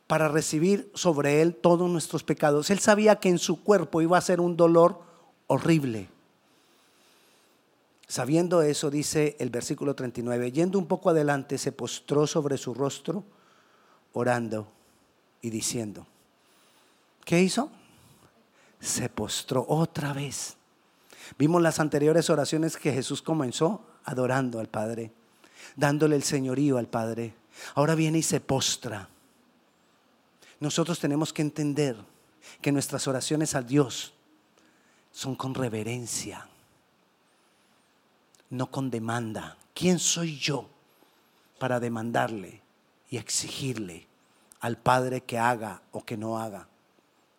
para 0.05 0.27
recibir 0.27 0.91
sobre 0.95 1.41
él 1.41 1.55
todos 1.55 1.89
nuestros 1.89 2.23
pecados. 2.23 2.69
Él 2.69 2.79
sabía 2.79 3.17
que 3.17 3.29
en 3.29 3.37
su 3.37 3.63
cuerpo 3.63 4.01
iba 4.01 4.17
a 4.17 4.21
ser 4.21 4.41
un 4.41 4.57
dolor 4.57 5.01
horrible. 5.47 6.09
Sabiendo 8.09 8.61
eso, 8.61 8.89
dice 8.89 9.37
el 9.39 9.49
versículo 9.49 9.95
39, 9.95 10.51
yendo 10.51 10.77
un 10.77 10.87
poco 10.87 11.09
adelante, 11.09 11.57
se 11.57 11.71
postró 11.71 12.27
sobre 12.27 12.57
su 12.57 12.73
rostro, 12.73 13.23
orando 14.11 14.67
y 15.41 15.49
diciendo, 15.49 16.05
¿qué 17.23 17.41
hizo? 17.41 17.71
Se 18.81 19.07
postró 19.07 19.65
otra 19.69 20.11
vez. 20.11 20.57
Vimos 21.37 21.61
las 21.61 21.79
anteriores 21.79 22.29
oraciones 22.29 22.75
que 22.75 22.91
Jesús 22.91 23.21
comenzó 23.21 23.85
adorando 24.03 24.59
al 24.59 24.67
Padre, 24.67 25.13
dándole 25.77 26.17
el 26.17 26.23
señorío 26.23 26.77
al 26.77 26.87
Padre. 26.87 27.35
Ahora 27.75 27.95
viene 27.95 28.17
y 28.17 28.23
se 28.23 28.41
postra 28.41 29.07
nosotros 30.59 30.99
tenemos 30.99 31.31
que 31.31 31.41
entender 31.41 31.95
que 32.61 32.71
nuestras 32.71 33.07
oraciones 33.07 33.55
a 33.55 33.61
Dios 33.61 34.13
son 35.11 35.35
con 35.35 35.55
reverencia, 35.55 36.47
no 38.49 38.71
con 38.71 38.89
demanda. 38.89 39.57
¿Quién 39.73 39.99
soy 39.99 40.37
yo 40.37 40.67
para 41.59 41.79
demandarle 41.79 42.61
y 43.09 43.17
exigirle 43.17 44.07
al 44.59 44.77
Padre 44.77 45.21
que 45.21 45.37
haga 45.37 45.81
o 45.91 46.03
que 46.03 46.17
no 46.17 46.39
haga? 46.39 46.67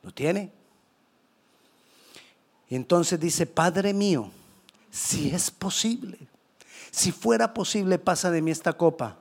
¿Lo 0.03 0.12
tiene? 0.12 0.53
Y 2.68 2.77
entonces 2.77 3.18
dice, 3.18 3.46
Padre 3.46 3.92
mío, 3.92 4.31
si 4.90 5.31
es 5.31 5.51
posible, 5.51 6.18
si 6.90 7.12
fuera 7.12 7.53
posible, 7.53 7.99
pasa 7.99 8.31
de 8.31 8.42
mí 8.42 8.51
esta 8.51 8.73
copa, 8.73 9.18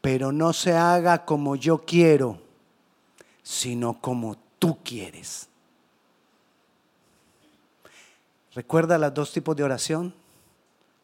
pero 0.00 0.32
no 0.32 0.52
se 0.52 0.72
haga 0.72 1.24
como 1.24 1.56
yo 1.56 1.84
quiero, 1.84 2.40
sino 3.42 4.00
como 4.00 4.36
tú 4.58 4.78
quieres. 4.82 5.48
¿Recuerda 8.54 8.98
los 8.98 9.14
dos 9.14 9.32
tipos 9.32 9.56
de 9.56 9.64
oración? 9.64 10.14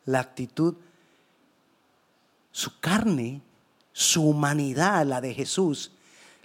La 0.04 0.20
actitud, 0.20 0.74
su 2.52 2.78
carne, 2.80 3.40
su 3.92 4.22
humanidad, 4.22 5.06
la 5.06 5.20
de 5.20 5.34
Jesús, 5.34 5.92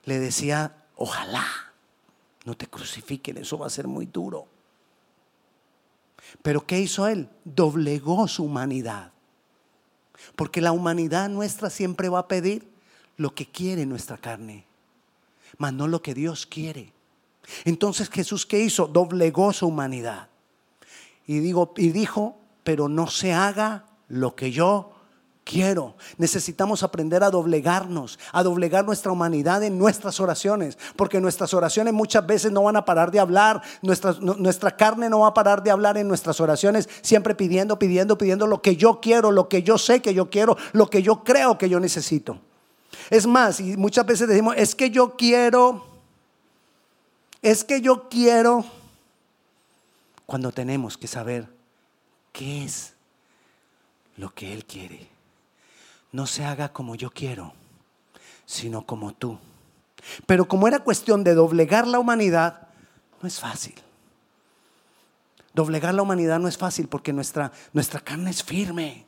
le 0.06 0.20
decía, 0.20 0.76
ojalá 0.96 1.46
no 2.46 2.56
te 2.56 2.68
crucifiquen, 2.68 3.38
eso 3.38 3.58
va 3.58 3.68
a 3.68 3.70
ser 3.70 3.88
muy 3.88 4.06
duro. 4.06 4.48
Pero 6.42 6.66
¿qué 6.66 6.80
hizo 6.80 7.08
él? 7.08 7.30
Doblegó 7.44 8.28
su 8.28 8.44
humanidad. 8.44 9.12
Porque 10.36 10.62
la 10.62 10.72
humanidad 10.72 11.30
nuestra 11.30 11.70
siempre 11.70 12.10
va 12.10 12.20
a 12.20 12.28
pedir 12.28 12.68
lo 13.18 13.36
que 13.36 13.46
quiere 13.46 13.86
nuestra 13.86 14.18
carne, 14.18 14.66
mas 15.58 15.74
no 15.74 15.88
lo 15.88 16.02
que 16.02 16.14
Dios 16.14 16.46
quiere. 16.46 16.92
Entonces 17.66 18.10
Jesús 18.10 18.46
¿qué 18.46 18.60
hizo? 18.60 18.88
Doblegó 18.88 19.54
su 19.54 19.68
humanidad. 19.68 20.30
Y, 21.26 21.40
digo, 21.40 21.74
y 21.78 21.90
dijo, 21.90 22.38
pero 22.64 22.90
no 22.90 23.08
se 23.08 23.34
haga 23.34 23.86
lo 24.08 24.36
que 24.36 24.52
yo 24.52 24.94
quiero. 25.44 25.96
Necesitamos 26.18 26.84
aprender 26.84 27.24
a 27.24 27.30
doblegarnos, 27.30 28.20
a 28.32 28.44
doblegar 28.44 28.86
nuestra 28.86 29.12
humanidad 29.12 29.64
en 29.64 29.78
nuestras 29.78 30.20
oraciones, 30.20 30.78
porque 30.96 31.20
nuestras 31.20 31.54
oraciones 31.54 31.94
muchas 31.94 32.26
veces 32.26 32.52
no 32.52 32.64
van 32.64 32.76
a 32.76 32.86
parar 32.86 33.12
de 33.12 33.20
hablar, 33.20 33.62
nuestra, 33.82 34.14
nuestra 34.20 34.76
carne 34.76 35.10
no 35.10 35.20
va 35.20 35.28
a 35.28 35.34
parar 35.34 35.64
de 35.64 35.72
hablar 35.72 35.98
en 35.98 36.08
nuestras 36.08 36.40
oraciones, 36.40 36.90
siempre 37.02 37.36
pidiendo, 37.36 37.78
pidiendo, 37.78 38.18
pidiendo 38.18 38.48
lo 38.48 38.62
que 38.62 38.76
yo 38.76 39.00
quiero, 39.02 39.32
lo 39.32 39.50
que 39.50 39.64
yo 39.64 39.78
sé 39.78 40.02
que 40.02 40.14
yo 40.14 40.30
quiero, 40.30 40.58
lo 40.72 40.90
que 40.90 41.02
yo 41.02 41.24
creo 41.24 41.58
que 41.58 41.70
yo 41.70 41.80
necesito. 41.80 42.40
Es 43.10 43.28
más, 43.28 43.60
y 43.60 43.76
muchas 43.78 44.06
veces 44.06 44.28
decimos, 44.28 44.56
es 44.58 44.76
que 44.76 44.90
yo 44.90 45.16
quiero, 45.16 45.86
es 47.42 47.64
que 47.64 47.82
yo 47.82 48.08
quiero, 48.10 48.64
cuando 50.34 50.52
tenemos 50.52 50.98
que 50.98 51.06
saber 51.06 51.48
qué 52.32 52.64
es 52.64 52.96
lo 54.18 54.34
que 54.34 54.52
Él 54.52 54.66
quiere 54.66 55.08
no 56.12 56.26
se 56.26 56.44
haga 56.44 56.74
como 56.74 56.96
yo 56.96 57.12
quiero, 57.12 57.54
sino 58.44 58.84
como 58.84 59.14
tú. 59.14 59.38
Pero 60.26 60.48
como 60.48 60.68
era 60.68 60.80
cuestión 60.80 61.24
de 61.24 61.36
doblegar 61.36 61.86
la 61.86 62.00
humanidad, 62.00 62.70
no 63.22 63.28
es 63.28 63.40
fácil. 63.40 63.76
Doblegar 65.54 65.94
la 65.94 66.02
humanidad 66.02 66.40
no 66.40 66.48
es 66.48 66.58
fácil 66.58 66.88
porque 66.88 67.14
nuestra, 67.14 67.52
nuestra 67.72 68.00
carne 68.00 68.32
es 68.32 68.44
firme, 68.44 69.06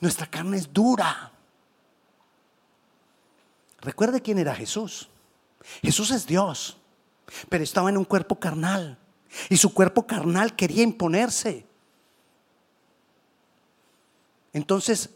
nuestra 0.00 0.26
carne 0.26 0.56
es 0.56 0.72
dura. 0.72 1.30
Recuerde 3.80 4.20
quién 4.20 4.38
era 4.38 4.56
Jesús. 4.56 5.08
Jesús 5.82 6.10
es 6.10 6.26
Dios, 6.26 6.78
pero 7.48 7.62
estaba 7.62 7.90
en 7.90 7.96
un 7.96 8.04
cuerpo 8.04 8.40
carnal 8.40 8.98
y 9.48 9.56
su 9.56 9.72
cuerpo 9.72 10.06
carnal 10.06 10.54
quería 10.54 10.82
imponerse. 10.82 11.64
Entonces 14.52 15.10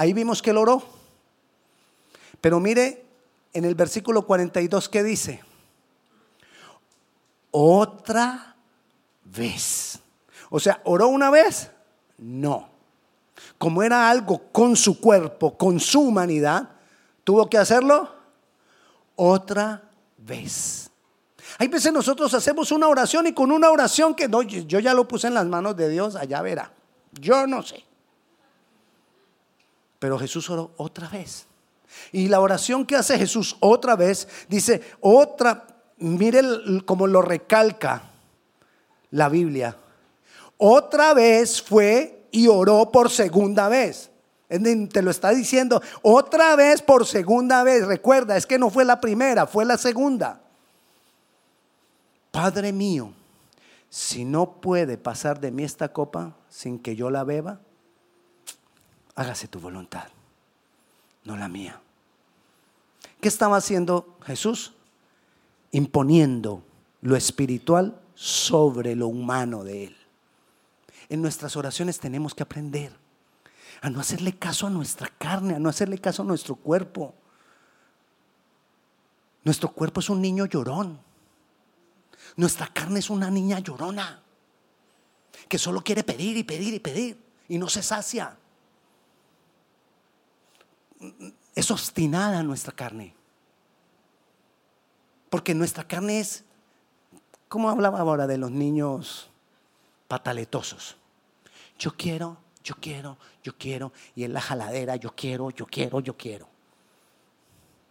Ahí 0.00 0.14
vimos 0.14 0.40
que 0.40 0.48
él 0.48 0.56
oró. 0.56 0.82
Pero 2.40 2.58
mire 2.58 3.04
en 3.52 3.66
el 3.66 3.74
versículo 3.74 4.24
42 4.24 4.88
que 4.88 5.02
dice, 5.02 5.44
otra 7.50 8.56
vez. 9.22 9.98
O 10.48 10.58
sea, 10.58 10.80
¿oró 10.84 11.08
una 11.08 11.28
vez? 11.28 11.70
No. 12.16 12.70
Como 13.58 13.82
era 13.82 14.08
algo 14.08 14.50
con 14.50 14.74
su 14.74 14.98
cuerpo, 15.02 15.58
con 15.58 15.78
su 15.78 16.00
humanidad, 16.00 16.70
tuvo 17.22 17.50
que 17.50 17.58
hacerlo 17.58 18.08
otra 19.16 19.82
vez. 20.16 20.89
Hay 21.58 21.68
veces 21.68 21.92
nosotros 21.92 22.32
hacemos 22.34 22.72
una 22.72 22.88
oración 22.88 23.26
y 23.26 23.32
con 23.32 23.52
una 23.52 23.70
oración 23.70 24.14
que 24.14 24.28
yo 24.66 24.78
ya 24.78 24.94
lo 24.94 25.06
puse 25.06 25.26
en 25.26 25.34
las 25.34 25.46
manos 25.46 25.76
de 25.76 25.88
Dios, 25.88 26.16
allá 26.16 26.42
verá. 26.42 26.72
Yo 27.12 27.46
no 27.46 27.62
sé. 27.62 27.84
Pero 29.98 30.18
Jesús 30.18 30.48
oró 30.50 30.72
otra 30.76 31.08
vez. 31.08 31.46
Y 32.12 32.28
la 32.28 32.40
oración 32.40 32.86
que 32.86 32.96
hace 32.96 33.18
Jesús 33.18 33.56
otra 33.60 33.96
vez, 33.96 34.28
dice, 34.48 34.80
otra, 35.00 35.66
mire 35.98 36.42
cómo 36.86 37.06
lo 37.06 37.20
recalca 37.20 38.02
la 39.10 39.28
Biblia. 39.28 39.76
Otra 40.56 41.14
vez 41.14 41.60
fue 41.60 42.28
y 42.30 42.46
oró 42.48 42.90
por 42.90 43.10
segunda 43.10 43.68
vez. 43.68 44.10
Te 44.48 45.02
lo 45.02 45.10
está 45.10 45.30
diciendo 45.30 45.80
otra 46.02 46.56
vez 46.56 46.82
por 46.82 47.06
segunda 47.06 47.62
vez. 47.62 47.86
Recuerda, 47.86 48.36
es 48.36 48.46
que 48.46 48.58
no 48.58 48.70
fue 48.70 48.84
la 48.84 49.00
primera, 49.00 49.46
fue 49.46 49.64
la 49.64 49.78
segunda. 49.78 50.40
Padre 52.30 52.72
mío, 52.72 53.12
si 53.88 54.24
no 54.24 54.60
puede 54.60 54.98
pasar 54.98 55.40
de 55.40 55.50
mí 55.50 55.64
esta 55.64 55.92
copa 55.92 56.36
sin 56.48 56.78
que 56.78 56.94
yo 56.94 57.10
la 57.10 57.24
beba, 57.24 57.60
hágase 59.14 59.48
tu 59.48 59.58
voluntad, 59.58 60.08
no 61.24 61.36
la 61.36 61.48
mía. 61.48 61.80
¿Qué 63.20 63.28
estaba 63.28 63.56
haciendo 63.56 64.16
Jesús? 64.22 64.74
Imponiendo 65.72 66.62
lo 67.02 67.16
espiritual 67.16 68.00
sobre 68.14 68.94
lo 68.94 69.08
humano 69.08 69.64
de 69.64 69.84
Él. 69.84 69.96
En 71.08 71.20
nuestras 71.20 71.56
oraciones 71.56 71.98
tenemos 71.98 72.34
que 72.34 72.44
aprender 72.44 72.92
a 73.82 73.90
no 73.90 74.00
hacerle 74.00 74.38
caso 74.38 74.66
a 74.66 74.70
nuestra 74.70 75.08
carne, 75.08 75.54
a 75.54 75.58
no 75.58 75.68
hacerle 75.68 75.98
caso 75.98 76.22
a 76.22 76.26
nuestro 76.26 76.54
cuerpo. 76.54 77.14
Nuestro 79.42 79.70
cuerpo 79.72 80.00
es 80.00 80.10
un 80.10 80.20
niño 80.20 80.46
llorón. 80.46 81.00
Nuestra 82.36 82.66
carne 82.68 83.00
es 83.00 83.10
una 83.10 83.30
niña 83.30 83.58
llorona 83.58 84.22
que 85.48 85.58
solo 85.58 85.82
quiere 85.82 86.04
pedir 86.04 86.36
y 86.36 86.44
pedir 86.44 86.74
y 86.74 86.78
pedir 86.78 87.22
y 87.48 87.58
no 87.58 87.68
se 87.68 87.82
sacia 87.82 88.36
es 91.54 91.70
obstinada 91.70 92.42
nuestra 92.42 92.72
carne. 92.72 93.14
Porque 95.28 95.54
nuestra 95.54 95.86
carne 95.86 96.20
es, 96.20 96.44
como 97.48 97.70
hablaba 97.70 98.00
ahora 98.00 98.26
de 98.26 98.38
los 98.38 98.50
niños 98.50 99.30
pataletosos. 100.08 100.96
Yo 101.78 101.96
quiero, 101.96 102.38
yo 102.62 102.74
quiero, 102.80 103.16
yo 103.42 103.56
quiero, 103.56 103.92
y 104.14 104.24
en 104.24 104.32
la 104.32 104.40
jaladera, 104.40 104.96
yo 104.96 105.14
quiero, 105.14 105.50
yo 105.50 105.66
quiero, 105.66 106.00
yo 106.00 106.16
quiero. 106.16 106.48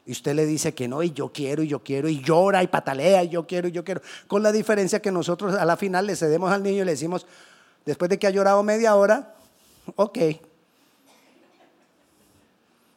Y 0.10 0.14
usted 0.14 0.34
le 0.34 0.48
dice 0.48 0.74
que 0.74 0.88
no, 0.88 1.04
y 1.04 1.12
yo 1.12 1.32
quiero, 1.32 1.62
y 1.62 1.68
yo 1.68 1.84
quiero, 1.84 2.10
y 2.10 2.20
llora, 2.20 2.64
y 2.64 2.68
patalea, 2.68 3.24
y 3.24 3.30
yo 3.30 3.46
quiero, 3.46 3.68
y 3.68 3.72
yo 3.72 3.84
quiero. 3.84 4.02
Con 4.26 4.42
la 4.42 4.52
diferencia 4.52 5.04
que 5.04 5.12
nosotros 5.12 5.54
a 5.54 5.64
la 5.66 5.78
final 5.78 6.08
le 6.08 6.16
cedemos 6.16 6.52
al 6.52 6.64
niño 6.64 6.82
y 6.82 6.86
le 6.86 6.94
decimos, 6.94 7.28
después 7.86 8.10
de 8.10 8.18
que 8.18 8.26
ha 8.26 8.32
llorado 8.32 8.64
media 8.64 8.96
hora, 8.96 9.36
ok, 9.96 10.18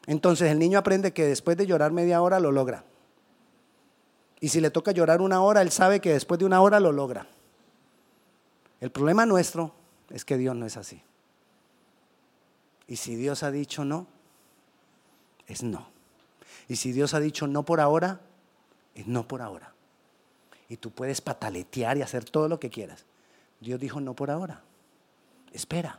entonces 0.06 0.50
el 0.50 0.58
niño 0.58 0.78
aprende 0.78 1.12
que 1.12 1.26
después 1.26 1.54
de 1.58 1.66
llorar 1.66 1.92
media 1.92 2.22
hora 2.22 2.40
lo 2.40 2.50
logra. 2.50 2.82
Y 4.40 4.48
si 4.48 4.62
le 4.62 4.70
toca 4.70 4.92
llorar 4.92 5.20
una 5.20 5.42
hora, 5.42 5.60
él 5.60 5.70
sabe 5.70 6.00
que 6.00 6.14
después 6.14 6.40
de 6.40 6.46
una 6.46 6.62
hora 6.62 6.80
lo 6.80 6.92
logra. 6.92 7.26
El 8.80 8.90
problema 8.90 9.26
nuestro 9.26 9.74
es 10.08 10.24
que 10.24 10.38
Dios 10.38 10.56
no 10.56 10.64
es 10.64 10.78
así. 10.78 11.02
Y 12.86 12.96
si 12.96 13.16
Dios 13.16 13.42
ha 13.42 13.50
dicho 13.50 13.84
no, 13.84 14.06
es 15.46 15.62
no. 15.62 15.91
Y 16.68 16.76
si 16.76 16.92
Dios 16.92 17.14
ha 17.14 17.20
dicho 17.20 17.46
no 17.46 17.64
por 17.64 17.80
ahora, 17.80 18.20
es 18.94 19.06
no 19.06 19.26
por 19.26 19.42
ahora. 19.42 19.72
Y 20.68 20.76
tú 20.76 20.90
puedes 20.90 21.20
pataletear 21.20 21.98
y 21.98 22.02
hacer 22.02 22.24
todo 22.24 22.48
lo 22.48 22.58
que 22.58 22.70
quieras. 22.70 23.04
Dios 23.60 23.78
dijo 23.78 24.00
no 24.00 24.14
por 24.14 24.30
ahora. 24.30 24.62
Espera. 25.52 25.98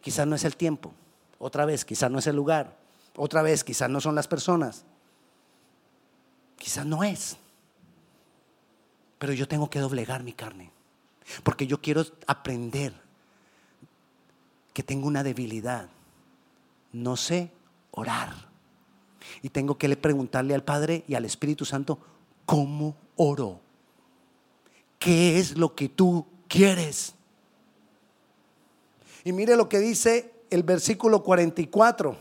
Quizás 0.00 0.26
no 0.26 0.36
es 0.36 0.44
el 0.44 0.56
tiempo. 0.56 0.92
Otra 1.38 1.64
vez, 1.64 1.84
quizás 1.84 2.10
no 2.10 2.18
es 2.18 2.26
el 2.26 2.36
lugar. 2.36 2.76
Otra 3.16 3.42
vez, 3.42 3.64
quizás 3.64 3.88
no 3.88 4.00
son 4.00 4.14
las 4.14 4.28
personas. 4.28 4.84
Quizás 6.58 6.84
no 6.84 7.04
es. 7.04 7.36
Pero 9.18 9.32
yo 9.32 9.48
tengo 9.48 9.70
que 9.70 9.78
doblegar 9.78 10.22
mi 10.22 10.32
carne. 10.32 10.70
Porque 11.42 11.66
yo 11.66 11.80
quiero 11.80 12.04
aprender 12.26 12.92
que 14.72 14.82
tengo 14.82 15.06
una 15.06 15.22
debilidad. 15.22 15.88
No 16.92 17.16
sé 17.16 17.50
orar. 17.92 18.53
Y 19.42 19.50
tengo 19.50 19.78
que 19.78 19.94
preguntarle 19.96 20.54
al 20.54 20.64
Padre 20.64 21.04
y 21.06 21.14
al 21.14 21.24
Espíritu 21.24 21.64
Santo, 21.64 21.98
¿cómo 22.46 22.96
oro? 23.16 23.60
¿Qué 24.98 25.38
es 25.38 25.56
lo 25.56 25.74
que 25.74 25.88
tú 25.88 26.26
quieres? 26.48 27.14
Y 29.24 29.32
mire 29.32 29.56
lo 29.56 29.68
que 29.68 29.78
dice 29.78 30.32
el 30.50 30.62
versículo 30.62 31.22
44. 31.22 32.16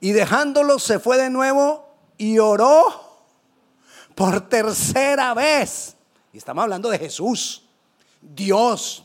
Y 0.00 0.12
dejándolo 0.12 0.78
se 0.78 0.98
fue 0.98 1.16
de 1.16 1.30
nuevo 1.30 1.88
y 2.18 2.38
oró 2.38 2.84
por 4.14 4.48
tercera 4.48 5.32
vez. 5.34 5.96
Y 6.32 6.38
estamos 6.38 6.62
hablando 6.62 6.90
de 6.90 6.98
Jesús, 6.98 7.64
Dios, 8.20 9.04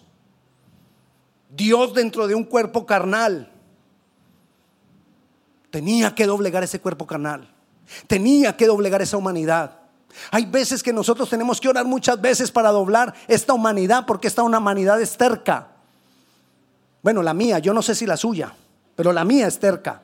Dios 1.49 1.93
dentro 1.93 2.27
de 2.27 2.36
un 2.36 2.43
cuerpo 2.43 2.86
carnal. 2.86 3.51
Tenía 5.69 6.15
que 6.15 6.25
doblegar 6.25 6.63
ese 6.63 6.80
cuerpo 6.80 7.06
carnal. 7.06 7.53
Tenía 8.08 8.56
que 8.56 8.67
doblegar 8.67 9.01
esa 9.01 9.17
humanidad. 9.17 9.80
Hay 10.32 10.45
veces 10.45 10.82
que 10.82 10.93
nosotros 10.93 11.30
tenemos 11.30 11.62
que 11.62 11.69
orar 11.69 11.86
muchas 11.86 12.19
veces 12.19 12.51
para 12.51 12.71
doblar 12.71 13.13
esta 13.27 13.53
humanidad 13.53 14.06
porque 14.06 14.27
esta 14.27 14.43
humanidad 14.43 15.01
es 15.01 15.17
terca. 15.17 15.67
Bueno, 17.03 17.21
la 17.21 17.34
mía, 17.34 17.60
yo 17.60 17.73
no 17.73 17.82
sé 17.82 17.95
si 17.95 18.06
la 18.06 18.17
suya, 18.17 18.53
pero 18.95 19.13
la 19.13 19.23
mía 19.23 19.47
es 19.47 19.60
terca. 19.60 20.01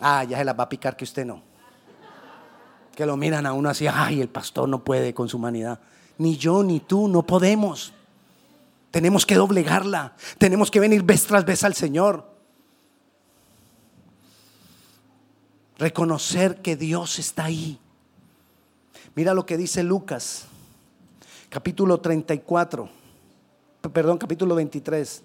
Ah, 0.00 0.24
ya 0.24 0.38
se 0.38 0.44
la 0.44 0.52
va 0.52 0.64
a 0.64 0.68
picar 0.68 0.96
que 0.96 1.04
usted 1.04 1.24
no. 1.24 1.42
Que 2.94 3.06
lo 3.06 3.16
miran 3.16 3.46
a 3.46 3.52
uno 3.52 3.68
así, 3.68 3.86
ay, 3.86 4.20
el 4.20 4.28
pastor 4.28 4.68
no 4.68 4.82
puede 4.82 5.14
con 5.14 5.28
su 5.28 5.36
humanidad. 5.36 5.78
Ni 6.18 6.36
yo 6.36 6.62
ni 6.62 6.80
tú 6.80 7.08
no 7.08 7.22
podemos. 7.22 7.92
Tenemos 8.90 9.24
que 9.24 9.36
doblegarla. 9.36 10.14
Tenemos 10.38 10.70
que 10.70 10.80
venir 10.80 11.02
vez 11.02 11.26
tras 11.26 11.44
vez 11.44 11.62
al 11.64 11.74
Señor. 11.74 12.29
Reconocer 15.80 16.60
que 16.60 16.76
Dios 16.76 17.18
está 17.18 17.46
ahí. 17.46 17.78
Mira 19.14 19.32
lo 19.32 19.46
que 19.46 19.56
dice 19.56 19.82
Lucas, 19.82 20.44
capítulo 21.48 21.98
34, 22.02 22.90
perdón, 23.90 24.18
capítulo 24.18 24.54
23. 24.56 25.22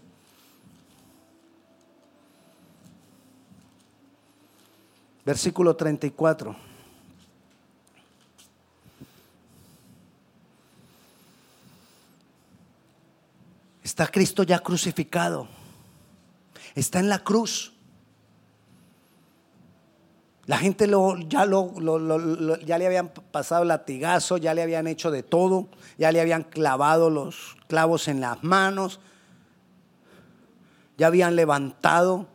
Versículo 5.25 5.75
34. 5.75 6.55
Está 13.83 14.07
Cristo 14.07 14.43
ya 14.43 14.59
crucificado. 14.59 15.49
Está 16.75 16.99
en 16.99 17.09
la 17.09 17.19
cruz. 17.19 17.74
La 20.47 20.57
gente 20.59 20.85
lo, 20.85 21.17
ya, 21.17 21.45
lo, 21.45 21.73
ya 22.59 22.77
le 22.77 22.85
habían 22.85 23.09
pasado 23.09 23.63
latigazo, 23.65 24.37
ya 24.37 24.53
le 24.53 24.61
habían 24.61 24.85
hecho 24.85 25.09
de 25.09 25.23
todo, 25.23 25.69
ya 25.97 26.11
le 26.11 26.21
habían 26.21 26.43
clavado 26.43 27.09
los 27.09 27.57
clavos 27.67 28.07
en 28.07 28.21
las 28.21 28.43
manos, 28.43 28.99
ya 30.97 31.07
habían 31.07 31.35
levantado 31.35 32.27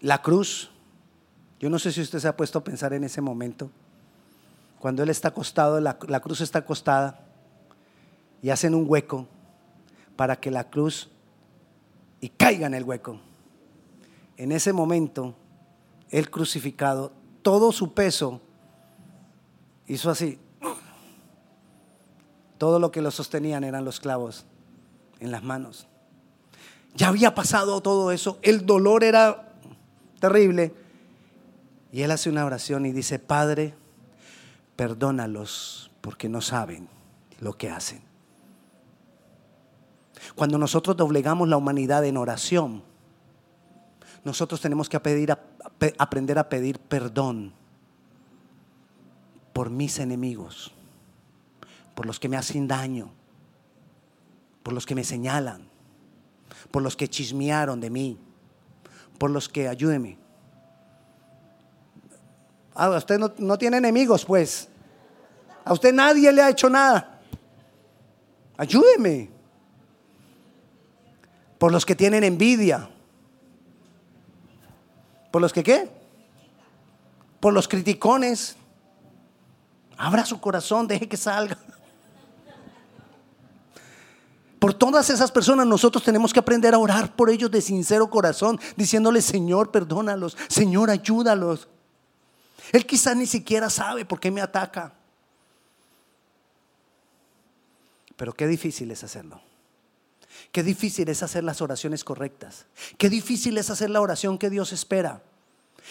la 0.00 0.22
cruz. 0.22 0.70
Yo 1.60 1.70
no 1.70 1.78
sé 1.78 1.92
si 1.92 2.00
usted 2.00 2.18
se 2.18 2.26
ha 2.26 2.36
puesto 2.36 2.58
a 2.58 2.64
pensar 2.64 2.92
en 2.94 3.04
ese 3.04 3.20
momento, 3.20 3.70
cuando 4.80 5.04
él 5.04 5.10
está 5.10 5.28
acostado, 5.28 5.80
la, 5.80 5.96
la 6.08 6.20
cruz 6.20 6.40
está 6.40 6.58
acostada 6.60 7.20
y 8.42 8.50
hacen 8.50 8.74
un 8.74 8.86
hueco 8.88 9.28
para 10.16 10.36
que 10.36 10.50
la 10.50 10.68
cruz 10.68 11.10
y 12.20 12.28
caiga 12.28 12.66
en 12.66 12.74
el 12.74 12.82
hueco. 12.82 13.20
En 14.36 14.50
ese 14.50 14.72
momento, 14.72 15.34
el 16.14 16.30
crucificado, 16.30 17.10
todo 17.42 17.72
su 17.72 17.92
peso 17.92 18.40
hizo 19.88 20.10
así. 20.10 20.38
Todo 22.56 22.78
lo 22.78 22.92
que 22.92 23.02
lo 23.02 23.10
sostenían 23.10 23.64
eran 23.64 23.84
los 23.84 23.98
clavos 23.98 24.46
en 25.18 25.32
las 25.32 25.42
manos. 25.42 25.88
Ya 26.94 27.08
había 27.08 27.34
pasado 27.34 27.80
todo 27.80 28.12
eso, 28.12 28.38
el 28.42 28.64
dolor 28.64 29.02
era 29.02 29.54
terrible. 30.20 30.72
Y 31.90 32.02
él 32.02 32.12
hace 32.12 32.30
una 32.30 32.44
oración 32.44 32.86
y 32.86 32.92
dice, 32.92 33.18
Padre, 33.18 33.74
perdónalos 34.76 35.90
porque 36.00 36.28
no 36.28 36.40
saben 36.40 36.88
lo 37.40 37.58
que 37.58 37.70
hacen. 37.70 38.02
Cuando 40.36 40.58
nosotros 40.58 40.96
doblegamos 40.96 41.48
la 41.48 41.56
humanidad 41.56 42.04
en 42.04 42.18
oración, 42.18 42.84
nosotros 44.22 44.60
tenemos 44.60 44.88
que 44.88 45.00
pedir, 45.00 45.36
aprender 45.98 46.38
a 46.38 46.48
pedir 46.48 46.78
perdón 46.78 47.52
por 49.52 49.70
mis 49.70 49.98
enemigos, 49.98 50.72
por 51.94 52.06
los 52.06 52.18
que 52.18 52.28
me 52.28 52.36
hacen 52.36 52.66
daño, 52.66 53.10
por 54.62 54.74
los 54.74 54.86
que 54.86 54.94
me 54.94 55.04
señalan, 55.04 55.68
por 56.70 56.82
los 56.82 56.96
que 56.96 57.08
chismearon 57.08 57.80
de 57.80 57.90
mí, 57.90 58.18
por 59.18 59.30
los 59.30 59.48
que 59.48 59.68
ayúdeme. 59.68 60.18
Ah, 62.74 62.90
usted 62.90 63.18
no, 63.18 63.32
no 63.38 63.56
tiene 63.56 63.76
enemigos, 63.76 64.24
pues. 64.24 64.68
A 65.64 65.72
usted 65.72 65.92
nadie 65.92 66.32
le 66.32 66.42
ha 66.42 66.50
hecho 66.50 66.68
nada. 66.68 67.20
Ayúdeme 68.56 69.30
por 71.58 71.72
los 71.72 71.86
que 71.86 71.94
tienen 71.94 72.24
envidia, 72.24 72.90
por 75.34 75.42
los 75.42 75.52
que 75.52 75.64
qué, 75.64 75.90
por 77.40 77.52
los 77.52 77.66
criticones. 77.66 78.54
Abra 79.96 80.24
su 80.24 80.40
corazón, 80.40 80.86
deje 80.86 81.08
que 81.08 81.16
salga. 81.16 81.58
Por 84.60 84.74
todas 84.74 85.10
esas 85.10 85.32
personas 85.32 85.66
nosotros 85.66 86.04
tenemos 86.04 86.32
que 86.32 86.38
aprender 86.38 86.72
a 86.72 86.78
orar 86.78 87.16
por 87.16 87.30
ellos 87.30 87.50
de 87.50 87.60
sincero 87.60 88.08
corazón, 88.08 88.60
diciéndole, 88.76 89.20
Señor, 89.20 89.72
perdónalos, 89.72 90.36
Señor, 90.46 90.88
ayúdalos. 90.88 91.66
Él 92.70 92.86
quizás 92.86 93.16
ni 93.16 93.26
siquiera 93.26 93.68
sabe 93.68 94.04
por 94.04 94.20
qué 94.20 94.30
me 94.30 94.40
ataca. 94.40 94.92
Pero 98.14 98.32
qué 98.34 98.46
difícil 98.46 98.88
es 98.92 99.02
hacerlo. 99.02 99.40
Qué 100.54 100.62
difícil 100.62 101.08
es 101.08 101.20
hacer 101.24 101.42
las 101.42 101.60
oraciones 101.60 102.04
correctas. 102.04 102.66
Qué 102.96 103.10
difícil 103.10 103.58
es 103.58 103.70
hacer 103.70 103.90
la 103.90 104.00
oración 104.00 104.38
que 104.38 104.50
Dios 104.50 104.72
espera. 104.72 105.20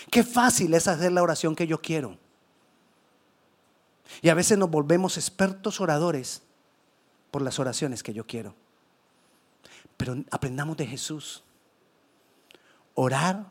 Qué 0.09 0.23
fácil 0.23 0.73
es 0.73 0.87
hacer 0.87 1.11
la 1.11 1.21
oración 1.21 1.53
que 1.53 1.67
yo 1.67 1.81
quiero. 1.81 2.17
Y 4.21 4.29
a 4.29 4.33
veces 4.33 4.57
nos 4.57 4.71
volvemos 4.71 5.17
expertos 5.17 5.81
oradores 5.81 6.43
por 7.29 7.41
las 7.41 7.59
oraciones 7.59 8.03
que 8.03 8.13
yo 8.13 8.25
quiero. 8.25 8.55
Pero 9.97 10.23
aprendamos 10.31 10.77
de 10.77 10.87
Jesús. 10.87 11.43
Orar 12.95 13.45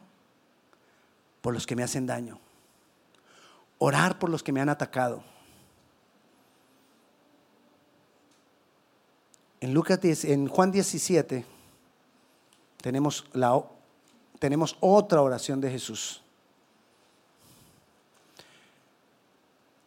por 1.43 1.53
los 1.53 1.67
que 1.67 1.77
me 1.77 1.83
hacen 1.83 2.07
daño. 2.07 2.41
Orar 3.77 4.19
por 4.19 4.31
los 4.31 4.43
que 4.43 4.53
me 4.53 4.63
han 4.63 4.71
atacado. 4.71 5.23
En, 9.63 9.73
Lucas 9.73 10.01
en 10.25 10.49
Juan 10.49 10.73
17 10.73 11.45
tenemos, 12.81 13.25
la, 13.33 13.63
tenemos 14.41 14.77
otra 14.81 15.23
oración 15.23 15.61
de 15.61 15.71
Jesús. 15.71 16.21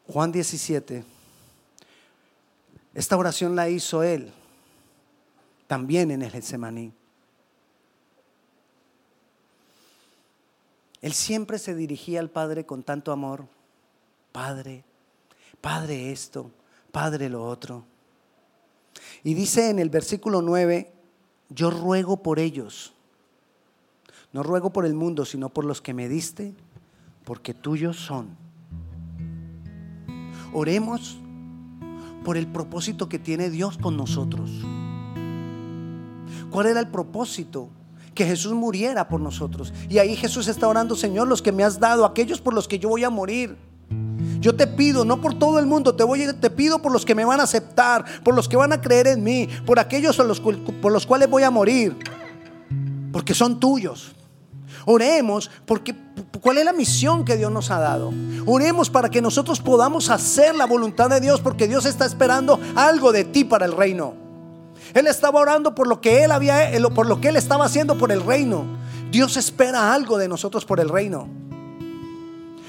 Juan 0.08 0.32
17. 0.32 1.04
Esta 2.94 3.18
oración 3.18 3.54
la 3.54 3.68
hizo 3.68 4.02
él 4.02 4.32
también 5.68 6.10
en 6.10 6.22
el 6.22 6.32
Getsemaní. 6.32 6.94
Él 11.02 11.12
siempre 11.12 11.60
se 11.60 11.76
dirigía 11.76 12.22
al 12.22 12.30
Padre 12.30 12.66
con 12.66 12.82
tanto 12.82 13.12
amor. 13.12 13.46
Padre, 14.32 14.86
Padre 15.60 16.14
esto, 16.14 16.50
Padre 16.94 17.28
lo 17.28 17.46
otro. 17.46 17.84
Y 19.24 19.34
dice 19.34 19.70
en 19.70 19.80
el 19.80 19.90
versículo 19.90 20.42
9, 20.42 20.94
yo 21.50 21.70
ruego 21.70 22.22
por 22.22 22.40
ellos. 22.40 22.94
No 24.34 24.44
ruego 24.44 24.72
por 24.72 24.86
el 24.86 24.94
mundo, 24.94 25.26
sino 25.26 25.50
por 25.50 25.66
los 25.66 25.82
que 25.82 25.94
me 25.94 26.10
diste, 26.10 26.54
porque 27.24 27.54
tuyos 27.54 27.98
son. 27.98 28.36
Oremos 30.54 31.18
por 32.24 32.38
el 32.38 32.48
propósito 32.48 33.08
que 33.08 33.20
tiene 33.20 33.50
Dios 33.50 33.78
con 33.78 33.96
nosotros. 33.96 34.50
¿Cuál 36.50 36.68
era 36.68 36.80
el 36.80 36.88
propósito? 36.88 37.70
Que 38.14 38.26
Jesús 38.26 38.54
muriera 38.54 39.08
por 39.08 39.20
nosotros. 39.20 39.74
Y 39.90 40.00
ahí 40.00 40.16
Jesús 40.16 40.48
está 40.48 40.68
orando, 40.68 40.96
Señor, 40.96 41.28
los 41.28 41.42
que 41.42 41.52
me 41.52 41.64
has 41.64 41.80
dado, 41.80 42.06
aquellos 42.06 42.42
por 42.42 42.54
los 42.54 42.68
que 42.68 42.80
yo 42.80 42.90
voy 42.90 43.04
a 43.04 43.10
morir. 43.10 43.58
Yo 44.46 44.56
te 44.56 44.68
pido, 44.68 45.06
no 45.06 45.22
por 45.22 45.40
todo 45.40 45.58
el 45.58 45.66
mundo, 45.66 45.96
te, 45.96 46.04
voy, 46.04 46.32
te 46.40 46.52
pido 46.52 46.78
por 46.78 46.92
los 46.92 47.04
que 47.04 47.16
me 47.16 47.26
van 47.26 47.40
a 47.40 47.46
aceptar, 47.46 48.06
por 48.22 48.36
los 48.36 48.48
que 48.48 48.56
van 48.56 48.74
a 48.74 48.80
creer 48.80 49.08
en 49.08 49.24
mí, 49.24 49.50
por 49.66 49.80
aquellos 49.80 50.16
por 50.16 50.92
los 50.92 51.08
cuales 51.08 51.28
voy 51.32 51.42
a 51.42 51.50
morir, 51.50 51.98
porque 53.12 53.34
son 53.34 53.60
tuyos. 53.60 54.12
Oremos 54.86 55.50
porque 55.66 55.96
¿cuál 56.42 56.60
es 56.60 56.66
la 56.66 56.74
misión 56.74 57.26
que 57.26 57.38
Dios 57.38 57.52
nos 57.52 57.72
ha 57.72 57.80
dado? 57.80 58.14
Oremos 58.46 58.92
para 58.92 59.10
que 59.10 59.20
nosotros 59.20 59.62
podamos 59.62 60.12
hacer 60.12 60.54
la 60.54 60.68
voluntad 60.68 61.10
de 61.10 61.22
Dios 61.22 61.42
porque 61.42 61.68
Dios 61.68 61.88
está 61.88 62.06
esperando 62.06 62.60
algo 62.76 63.12
de 63.12 63.24
ti 63.24 63.46
para 63.46 63.66
el 63.66 63.72
reino. 63.72 64.14
Él 64.94 65.08
estaba 65.08 65.40
orando 65.40 65.74
por 65.74 65.88
lo 65.88 66.02
que 66.02 66.24
él 66.24 66.32
había 66.32 66.70
por 66.94 67.08
lo 67.08 67.20
que 67.20 67.30
él 67.30 67.36
estaba 67.36 67.66
haciendo 67.66 67.98
por 67.98 68.12
el 68.12 68.24
reino. 68.24 68.64
Dios 69.10 69.38
espera 69.38 69.92
algo 69.92 70.20
de 70.20 70.28
nosotros 70.28 70.66
por 70.66 70.80
el 70.80 70.90
reino. 70.90 71.45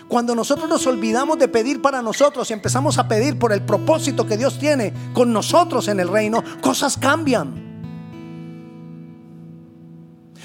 Cuando 0.09 0.35
nosotros 0.35 0.69
nos 0.69 0.87
olvidamos 0.87 1.39
de 1.39 1.49
pedir 1.49 1.83
para 1.83 2.01
nosotros 2.01 2.49
y 2.51 2.53
empezamos 2.53 2.99
a 2.99 3.09
pedir 3.09 3.39
por 3.39 3.53
el 3.53 3.63
propósito 3.63 4.27
que 4.27 4.37
Dios 4.37 4.59
tiene 4.59 4.93
con 5.13 5.33
nosotros 5.33 5.89
en 5.89 5.99
el 5.99 6.09
reino, 6.09 6.45
cosas 6.61 6.97
cambian. 6.97 7.67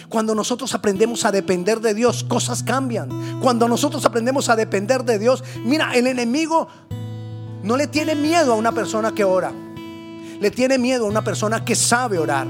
Cuando 0.10 0.36
nosotros 0.36 0.74
aprendemos 0.74 1.24
a 1.26 1.32
depender 1.32 1.80
de 1.80 1.94
Dios, 1.94 2.24
cosas 2.24 2.64
cambian. 2.64 3.40
Cuando 3.40 3.68
nosotros 3.68 4.04
aprendemos 4.04 4.50
a 4.50 4.56
depender 4.56 5.06
de 5.06 5.20
Dios, 5.20 5.44
mira, 5.64 5.94
el 5.94 6.08
enemigo 6.08 6.68
no 7.64 7.78
le 7.78 7.88
tiene 7.88 8.16
miedo 8.16 8.54
a 8.54 8.56
una 8.56 8.72
persona 8.72 9.14
que 9.14 9.24
ora. 9.24 9.54
Le 10.40 10.52
tiene 10.52 10.80
miedo 10.80 11.06
a 11.06 11.10
una 11.10 11.24
persona 11.24 11.64
que 11.64 11.76
sabe 11.76 12.18
orar. 12.18 12.48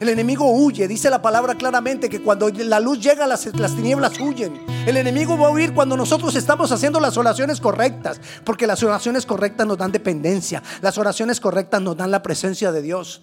El 0.00 0.08
enemigo 0.08 0.50
huye, 0.50 0.88
dice 0.88 1.10
la 1.10 1.20
palabra 1.20 1.54
claramente 1.54 2.08
que 2.08 2.22
cuando 2.22 2.48
la 2.48 2.80
luz 2.80 3.00
llega 3.00 3.26
las, 3.26 3.44
las 3.54 3.76
tinieblas 3.76 4.18
huyen. 4.18 4.58
El 4.86 4.96
enemigo 4.96 5.36
va 5.36 5.48
a 5.48 5.50
huir 5.50 5.74
cuando 5.74 5.94
nosotros 5.94 6.34
estamos 6.36 6.72
haciendo 6.72 7.00
las 7.00 7.18
oraciones 7.18 7.60
correctas, 7.60 8.18
porque 8.42 8.66
las 8.66 8.82
oraciones 8.82 9.26
correctas 9.26 9.66
nos 9.66 9.76
dan 9.76 9.92
dependencia, 9.92 10.62
las 10.80 10.96
oraciones 10.96 11.38
correctas 11.38 11.82
nos 11.82 11.98
dan 11.98 12.10
la 12.10 12.22
presencia 12.22 12.72
de 12.72 12.80
Dios. 12.80 13.20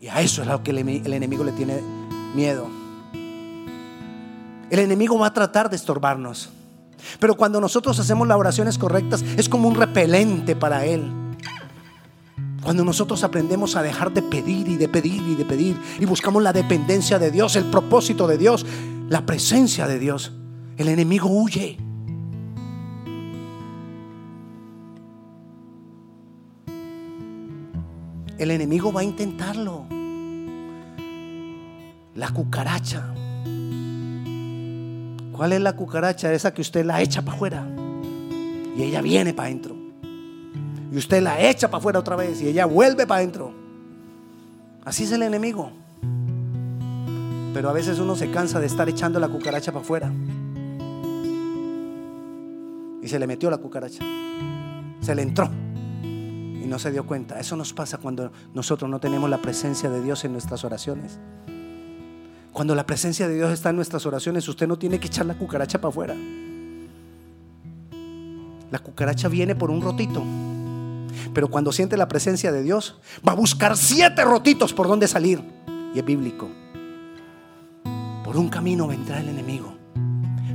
Y 0.00 0.08
a 0.08 0.22
eso 0.22 0.40
es 0.40 0.48
lo 0.48 0.62
que 0.62 0.70
el, 0.70 0.78
el 0.78 1.12
enemigo 1.12 1.44
le 1.44 1.52
tiene 1.52 1.82
miedo. 2.34 2.66
El 4.70 4.78
enemigo 4.78 5.18
va 5.18 5.26
a 5.26 5.34
tratar 5.34 5.68
de 5.68 5.76
estorbarnos. 5.76 6.48
Pero 7.20 7.36
cuando 7.36 7.60
nosotros 7.60 8.00
hacemos 8.00 8.26
las 8.26 8.38
oraciones 8.38 8.78
correctas 8.78 9.22
es 9.36 9.50
como 9.50 9.68
un 9.68 9.74
repelente 9.74 10.56
para 10.56 10.86
él. 10.86 11.23
Cuando 12.64 12.82
nosotros 12.82 13.22
aprendemos 13.24 13.76
a 13.76 13.82
dejar 13.82 14.12
de 14.14 14.22
pedir 14.22 14.68
y 14.68 14.76
de 14.78 14.88
pedir 14.88 15.22
y 15.22 15.34
de 15.34 15.44
pedir 15.44 15.76
y 16.00 16.06
buscamos 16.06 16.42
la 16.42 16.54
dependencia 16.54 17.18
de 17.18 17.30
Dios, 17.30 17.56
el 17.56 17.64
propósito 17.64 18.26
de 18.26 18.38
Dios, 18.38 18.64
la 19.10 19.26
presencia 19.26 19.86
de 19.86 19.98
Dios, 19.98 20.32
el 20.78 20.88
enemigo 20.88 21.28
huye. 21.28 21.76
El 28.38 28.50
enemigo 28.50 28.92
va 28.92 29.02
a 29.02 29.04
intentarlo. 29.04 29.84
La 32.14 32.30
cucaracha. 32.30 33.12
¿Cuál 35.32 35.52
es 35.52 35.60
la 35.60 35.76
cucaracha? 35.76 36.32
Esa 36.32 36.54
que 36.54 36.62
usted 36.62 36.86
la 36.86 37.02
echa 37.02 37.20
para 37.22 37.36
afuera 37.36 37.68
y 38.76 38.82
ella 38.82 39.02
viene 39.02 39.34
para 39.34 39.48
adentro. 39.48 39.83
Y 40.94 40.96
usted 40.96 41.20
la 41.20 41.40
echa 41.40 41.66
para 41.66 41.78
afuera 41.78 41.98
otra 41.98 42.14
vez 42.14 42.40
y 42.40 42.46
ella 42.46 42.66
vuelve 42.66 43.04
para 43.04 43.18
adentro. 43.18 43.52
Así 44.84 45.02
es 45.02 45.10
el 45.10 45.24
enemigo. 45.24 45.72
Pero 47.52 47.68
a 47.68 47.72
veces 47.72 47.98
uno 47.98 48.14
se 48.14 48.30
cansa 48.30 48.60
de 48.60 48.66
estar 48.66 48.88
echando 48.88 49.18
la 49.18 49.26
cucaracha 49.26 49.72
para 49.72 49.84
afuera. 49.84 50.12
Y 53.02 53.08
se 53.08 53.18
le 53.18 53.26
metió 53.26 53.50
la 53.50 53.58
cucaracha. 53.58 54.04
Se 55.00 55.16
le 55.16 55.22
entró. 55.22 55.50
Y 56.04 56.64
no 56.68 56.78
se 56.78 56.92
dio 56.92 57.04
cuenta. 57.04 57.40
Eso 57.40 57.56
nos 57.56 57.72
pasa 57.72 57.98
cuando 57.98 58.30
nosotros 58.54 58.88
no 58.88 59.00
tenemos 59.00 59.28
la 59.28 59.42
presencia 59.42 59.90
de 59.90 60.00
Dios 60.00 60.24
en 60.24 60.30
nuestras 60.30 60.62
oraciones. 60.62 61.18
Cuando 62.52 62.76
la 62.76 62.86
presencia 62.86 63.26
de 63.26 63.34
Dios 63.34 63.50
está 63.50 63.70
en 63.70 63.76
nuestras 63.76 64.06
oraciones, 64.06 64.46
usted 64.46 64.68
no 64.68 64.78
tiene 64.78 65.00
que 65.00 65.08
echar 65.08 65.26
la 65.26 65.36
cucaracha 65.36 65.80
para 65.80 65.88
afuera. 65.88 66.14
La 68.70 68.78
cucaracha 68.78 69.26
viene 69.26 69.56
por 69.56 69.72
un 69.72 69.82
rotito. 69.82 70.22
Pero 71.32 71.48
cuando 71.48 71.72
siente 71.72 71.96
la 71.96 72.08
presencia 72.08 72.52
de 72.52 72.62
Dios, 72.62 73.00
va 73.26 73.32
a 73.32 73.36
buscar 73.36 73.76
siete 73.76 74.24
rotitos 74.24 74.72
por 74.72 74.88
donde 74.88 75.08
salir. 75.08 75.42
Y 75.94 75.98
es 75.98 76.04
bíblico. 76.04 76.48
Por 78.24 78.36
un 78.38 78.48
camino 78.48 78.86
vendrá 78.86 79.20
el 79.20 79.28
enemigo, 79.28 79.74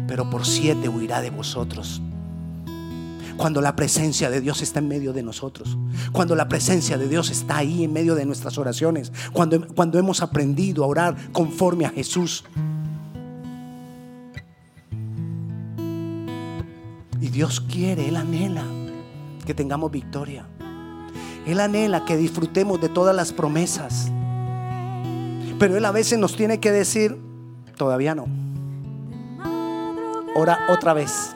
pero 0.07 0.30
por 0.30 0.45
siete 0.45 0.89
huirá 0.89 1.22
de 1.22 1.30
vosotros. 1.30 2.01
Cuando 3.38 3.62
la 3.62 3.76
presencia 3.76 4.30
de 4.30 4.41
Dios 4.41 4.62
está 4.62 4.80
en 4.80 4.89
medio 4.89 5.14
de 5.14 5.24
nosotros, 5.24 5.78
cuando 6.12 6.36
la 6.36 6.49
presencia 6.49 6.97
de 6.97 7.07
Dios 7.07 7.30
está 7.30 7.57
ahí 7.57 7.86
en 7.86 7.93
medio 7.93 8.16
de 8.16 8.26
nuestras 8.26 8.57
oraciones, 8.57 9.14
cuando, 9.32 9.66
cuando 9.68 9.97
hemos 9.97 10.22
aprendido 10.22 10.84
a 10.84 10.88
orar 10.88 11.32
conforme 11.32 11.86
a 11.86 11.89
Jesús. 11.89 12.43
Y 17.22 17.30
Dios 17.30 17.62
quiere, 17.62 18.10
Él 18.10 18.18
anhela 18.18 18.66
que 19.50 19.56
tengamos 19.56 19.89
victoria. 19.89 20.45
Él 21.47 21.60
anhela 21.60 22.06
que 22.06 22.16
disfrutemos 22.16 22.80
de 22.80 22.88
todas 22.88 23.16
las 23.16 23.34
promesas. 23.34 24.12
Pero 25.58 25.76
Él 25.76 25.86
a 25.86 25.91
veces 25.91 26.20
nos 26.20 26.36
tiene 26.36 26.60
que 26.60 26.72
decir, 26.72 27.20
todavía 27.76 28.14
no. 28.14 28.28
Ora 30.36 30.60
otra 30.70 30.93
vez. 30.93 31.36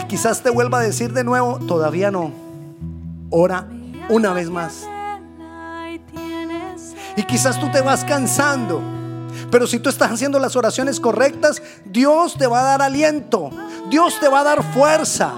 Y 0.00 0.06
quizás 0.06 0.42
te 0.42 0.48
vuelva 0.48 0.78
a 0.78 0.82
decir 0.82 1.12
de 1.12 1.22
nuevo, 1.22 1.58
todavía 1.58 2.10
no. 2.10 2.32
Ora 3.28 3.68
una 4.08 4.32
vez 4.32 4.48
más. 4.48 4.88
Y 7.14 7.22
quizás 7.24 7.60
tú 7.60 7.70
te 7.70 7.82
vas 7.82 8.06
cansando. 8.06 8.80
Pero 9.50 9.66
si 9.66 9.80
tú 9.80 9.90
estás 9.90 10.12
haciendo 10.12 10.38
las 10.38 10.56
oraciones 10.56 10.98
correctas, 10.98 11.62
Dios 11.84 12.38
te 12.38 12.46
va 12.46 12.60
a 12.60 12.64
dar 12.64 12.80
aliento. 12.80 13.50
Dios 13.90 14.20
te 14.20 14.28
va 14.28 14.40
a 14.40 14.44
dar 14.44 14.62
fuerza 14.72 15.34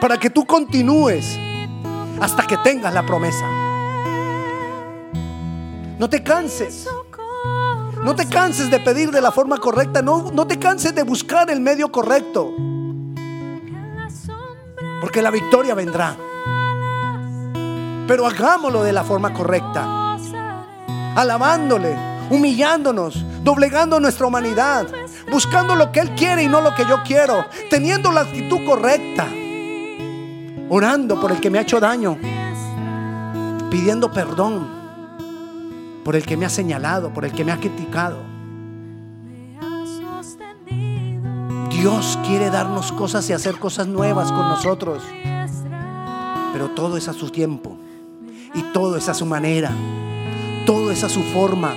para 0.00 0.18
que 0.18 0.30
tú 0.30 0.46
continúes 0.46 1.38
hasta 2.20 2.46
que 2.46 2.56
tengas 2.56 2.94
la 2.94 3.04
promesa. 3.04 3.46
No 5.98 6.08
te 6.08 6.22
canses. 6.22 6.88
No 8.02 8.16
te 8.16 8.26
canses 8.26 8.70
de 8.70 8.80
pedir 8.80 9.10
de 9.10 9.20
la 9.20 9.30
forma 9.30 9.58
correcta. 9.58 10.00
No, 10.00 10.30
no 10.32 10.46
te 10.46 10.58
canses 10.58 10.94
de 10.94 11.02
buscar 11.02 11.50
el 11.50 11.60
medio 11.60 11.92
correcto. 11.92 12.54
Porque 15.02 15.20
la 15.20 15.30
victoria 15.30 15.74
vendrá. 15.74 16.16
Pero 18.06 18.26
hagámoslo 18.26 18.82
de 18.82 18.92
la 18.94 19.04
forma 19.04 19.34
correcta. 19.34 20.16
Alabándole, 21.16 21.94
humillándonos, 22.30 23.24
doblegando 23.42 24.00
nuestra 24.00 24.26
humanidad, 24.26 24.86
buscando 25.30 25.74
lo 25.74 25.92
que 25.92 26.00
Él 26.00 26.14
quiere 26.14 26.42
y 26.42 26.48
no 26.48 26.60
lo 26.60 26.74
que 26.74 26.84
yo 26.84 27.02
quiero, 27.04 27.44
teniendo 27.70 28.12
la 28.12 28.22
actitud 28.22 28.64
correcta, 28.64 29.26
orando 30.68 31.20
por 31.20 31.32
el 31.32 31.40
que 31.40 31.50
me 31.50 31.58
ha 31.58 31.62
hecho 31.62 31.80
daño, 31.80 32.16
pidiendo 33.70 34.12
perdón 34.12 34.66
por 36.04 36.16
el 36.16 36.24
que 36.24 36.36
me 36.36 36.46
ha 36.46 36.50
señalado, 36.50 37.12
por 37.12 37.24
el 37.24 37.32
que 37.32 37.44
me 37.44 37.52
ha 37.52 37.58
criticado. 37.58 38.18
Dios 41.70 42.18
quiere 42.26 42.50
darnos 42.50 42.90
cosas 42.92 43.28
y 43.30 43.32
hacer 43.32 43.58
cosas 43.58 43.86
nuevas 43.86 44.32
con 44.32 44.48
nosotros, 44.48 45.02
pero 46.52 46.70
todo 46.70 46.96
es 46.96 47.08
a 47.08 47.12
su 47.12 47.30
tiempo 47.30 47.76
y 48.54 48.62
todo 48.72 48.96
es 48.96 49.08
a 49.08 49.14
su 49.14 49.26
manera, 49.26 49.70
todo 50.66 50.90
es 50.90 51.04
a 51.04 51.08
su 51.08 51.22
forma. 51.22 51.74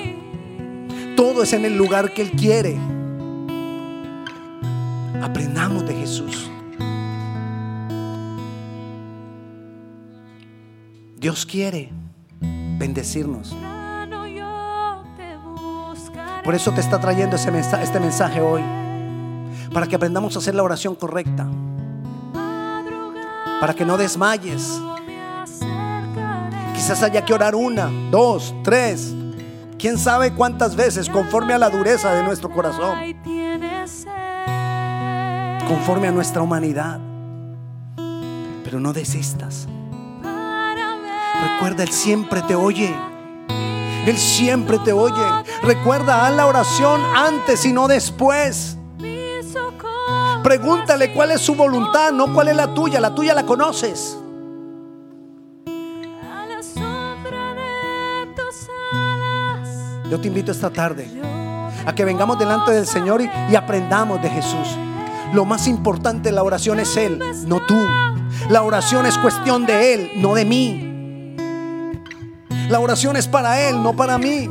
Todo 1.16 1.44
es 1.44 1.54
en 1.54 1.66
el 1.66 1.78
lugar 1.78 2.14
que 2.14 2.24
Él 2.24 2.32
quiere. 2.32 2.80
Aprendamos 5.22 5.86
de 5.86 5.94
Jesús. 5.94 6.50
Dios 11.18 11.46
quiere 11.46 11.92
bendecirnos. 12.80 13.56
Por 16.44 16.56
eso 16.56 16.72
te 16.72 16.82
está 16.82 17.00
trayendo 17.00 17.36
ese 17.36 17.52
mensaje, 17.52 17.84
este 17.84 18.00
mensaje 18.00 18.42
hoy. 18.42 18.64
Para 19.72 19.86
que 19.86 19.96
aprendamos 19.96 20.36
a 20.36 20.40
hacer 20.40 20.56
la 20.56 20.64
oración 20.64 20.96
correcta. 20.96 21.48
Para 23.60 23.76
que 23.76 23.86
no 23.86 23.98
desmayes. 23.98 24.82
Quizás 26.74 27.04
haya 27.04 27.24
que 27.24 27.34
orar 27.36 27.54
una, 27.54 27.92
dos, 28.10 28.56
tres, 28.64 29.14
quién 29.78 30.00
sabe 30.00 30.34
cuántas 30.34 30.76
veces 30.76 31.08
conforme 31.08 31.54
a 31.54 31.60
la 31.60 31.70
dureza 31.70 32.12
de 32.16 32.24
nuestro 32.24 32.50
corazón, 32.50 32.98
conforme 35.72 36.10
a 36.10 36.12
nuestra 36.12 36.42
humanidad. 36.42 37.00
Pero 38.64 38.82
no 38.82 38.92
desistas. 38.92 39.70
Recuerda, 41.54 41.84
Él 41.84 41.92
siempre 41.92 42.42
te 42.42 42.56
oye. 42.56 42.94
Él 44.06 44.18
siempre 44.18 44.80
te 44.80 44.92
oye. 44.92 45.24
Recuerda, 45.64 46.28
haz 46.28 46.36
la 46.36 46.46
oración 46.46 47.02
antes 47.16 47.64
y 47.66 47.72
no 47.72 47.88
después. 47.88 48.78
Pregúntale 50.44 51.14
cuál 51.14 51.32
es 51.32 51.40
su 51.40 51.56
voluntad, 51.56 52.12
no 52.12 52.34
cuál 52.34 52.50
es 52.50 52.56
la 52.58 52.74
tuya. 52.74 53.00
La 53.00 53.16
tuya 53.16 53.34
la 53.34 53.46
conoces. 53.46 54.18
Yo 60.10 60.20
te 60.20 60.28
invito 60.28 60.52
esta 60.52 60.70
tarde 60.70 61.08
a 61.86 61.96
que 61.96 62.04
vengamos 62.04 62.38
delante 62.38 62.72
del 62.72 62.86
Señor 62.86 63.22
y, 63.22 63.56
aprendamos 63.56 64.22
de 64.22 64.30
Jesús. 64.30 64.68
Lo 65.34 65.46
más 65.46 65.68
importante 65.68 66.30
en 66.30 66.36
la 66.36 66.44
oración 66.44 66.80
es 66.82 66.98
Él, 66.98 67.20
no 67.48 67.66
tú. 67.66 67.78
La 68.50 68.64
oración 68.64 69.06
es 69.06 69.18
cuestión 69.18 69.66
de 69.66 69.94
Él, 69.94 70.12
no 70.18 70.34
de 70.34 70.44
mí. 70.44 71.36
La 72.70 72.80
oración 72.80 73.16
es 73.16 73.28
para 73.28 73.62
Él, 73.62 73.82
no 73.82 73.96
para 73.96 74.18
mí. 74.18 74.50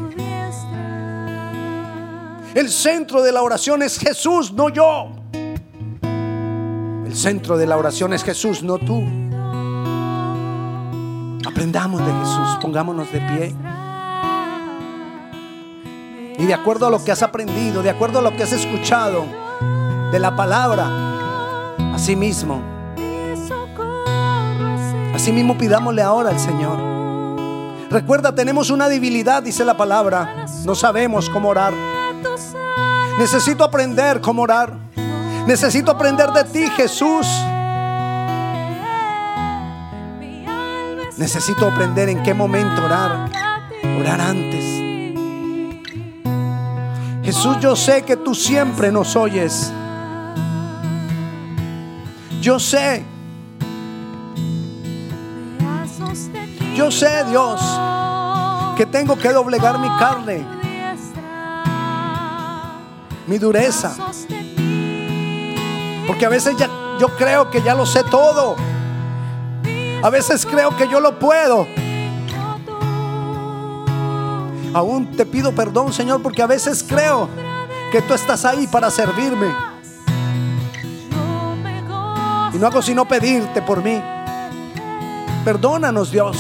El 2.54 2.70
centro 2.70 3.22
de 3.22 3.30
la 3.30 3.42
oración 3.42 3.82
es 3.82 3.98
Jesús, 3.98 4.52
no 4.52 4.70
yo. 4.70 5.10
El 7.04 7.14
centro 7.14 7.58
de 7.58 7.66
la 7.66 7.76
oración 7.76 8.14
es 8.14 8.24
Jesús, 8.24 8.62
no 8.62 8.78
tú. 8.78 9.02
Aprendamos 11.46 12.00
de 12.00 12.12
Jesús, 12.12 12.58
pongámonos 12.62 13.12
de 13.12 13.20
pie. 13.20 13.54
Y 16.38 16.46
de 16.46 16.54
acuerdo 16.54 16.86
a 16.86 16.90
lo 16.90 17.04
que 17.04 17.12
has 17.12 17.22
aprendido, 17.22 17.82
de 17.82 17.90
acuerdo 17.90 18.20
a 18.20 18.22
lo 18.22 18.34
que 18.34 18.44
has 18.44 18.52
escuchado 18.52 19.49
de 20.10 20.18
la 20.18 20.34
palabra, 20.34 20.88
así 21.94 22.16
mismo, 22.16 22.60
así 25.14 25.32
mismo 25.32 25.56
pidámosle 25.56 26.02
ahora 26.02 26.30
al 26.30 26.38
Señor. 26.38 26.78
Recuerda, 27.90 28.32
tenemos 28.32 28.70
una 28.70 28.88
debilidad, 28.88 29.42
dice 29.42 29.64
la 29.64 29.76
palabra. 29.76 30.46
No 30.64 30.76
sabemos 30.76 31.28
cómo 31.28 31.48
orar. 31.48 31.72
Necesito 33.18 33.64
aprender 33.64 34.20
cómo 34.20 34.42
orar. 34.42 34.72
Necesito 35.46 35.90
aprender 35.90 36.30
de 36.30 36.44
ti, 36.44 36.70
Jesús. 36.76 37.26
Necesito 41.16 41.66
aprender 41.66 42.08
en 42.08 42.22
qué 42.22 42.32
momento 42.32 42.84
orar. 42.84 43.28
Orar 43.98 44.20
antes. 44.20 44.64
Jesús, 47.24 47.58
yo 47.60 47.74
sé 47.74 48.02
que 48.02 48.16
tú 48.16 48.34
siempre 48.34 48.92
nos 48.92 49.16
oyes. 49.16 49.72
Yo 52.40 52.58
sé. 52.58 53.04
Yo 56.74 56.90
sé, 56.90 57.24
Dios, 57.28 57.60
que 58.76 58.86
tengo 58.86 59.18
que 59.18 59.30
doblegar 59.30 59.78
mi 59.78 59.88
carne, 59.98 60.46
mi 63.26 63.36
dureza. 63.38 63.94
Porque 66.06 66.24
a 66.24 66.28
veces 66.30 66.56
yo 66.98 67.08
creo 67.16 67.50
que 67.50 67.60
ya 67.62 67.74
lo 67.74 67.84
sé 67.84 68.02
todo. 68.04 68.56
A 70.02 70.08
veces 70.08 70.46
creo 70.46 70.74
que 70.76 70.88
yo 70.88 71.00
lo 71.00 71.18
puedo. 71.18 71.66
Aún 74.72 75.10
te 75.16 75.26
pido 75.26 75.52
perdón, 75.52 75.92
Señor, 75.92 76.22
porque 76.22 76.40
a 76.40 76.46
veces 76.46 76.82
creo 76.82 77.28
que 77.92 78.00
tú 78.00 78.14
estás 78.14 78.46
ahí 78.46 78.66
para 78.66 78.90
servirme. 78.90 79.69
Y 82.52 82.58
no 82.58 82.66
hago 82.66 82.82
sino 82.82 83.06
pedirte 83.06 83.62
por 83.62 83.82
mí. 83.82 84.00
Perdónanos, 85.44 86.10
Dios. 86.10 86.36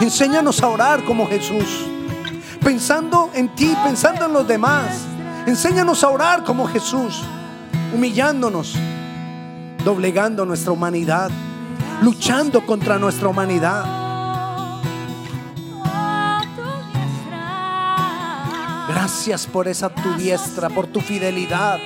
Enséñanos 0.00 0.62
a 0.62 0.68
orar 0.68 1.04
como 1.04 1.26
Jesús. 1.28 1.86
Pensando 2.62 3.30
en 3.34 3.54
ti, 3.54 3.76
pensando 3.84 4.26
en 4.26 4.32
los 4.32 4.46
demás. 4.46 5.06
Enséñanos 5.46 6.04
a 6.04 6.08
orar 6.08 6.44
como 6.44 6.66
Jesús. 6.66 7.22
Humillándonos, 7.94 8.76
doblegando 9.84 10.44
nuestra 10.44 10.72
humanidad, 10.72 11.30
luchando 12.02 12.64
contra 12.64 12.98
nuestra 12.98 13.28
humanidad. 13.28 13.84
Gracias 18.88 19.46
por 19.46 19.68
esa 19.68 19.88
tu 19.88 20.14
diestra, 20.14 20.68
por 20.68 20.86
tu 20.86 21.00
fidelidad, 21.00 21.78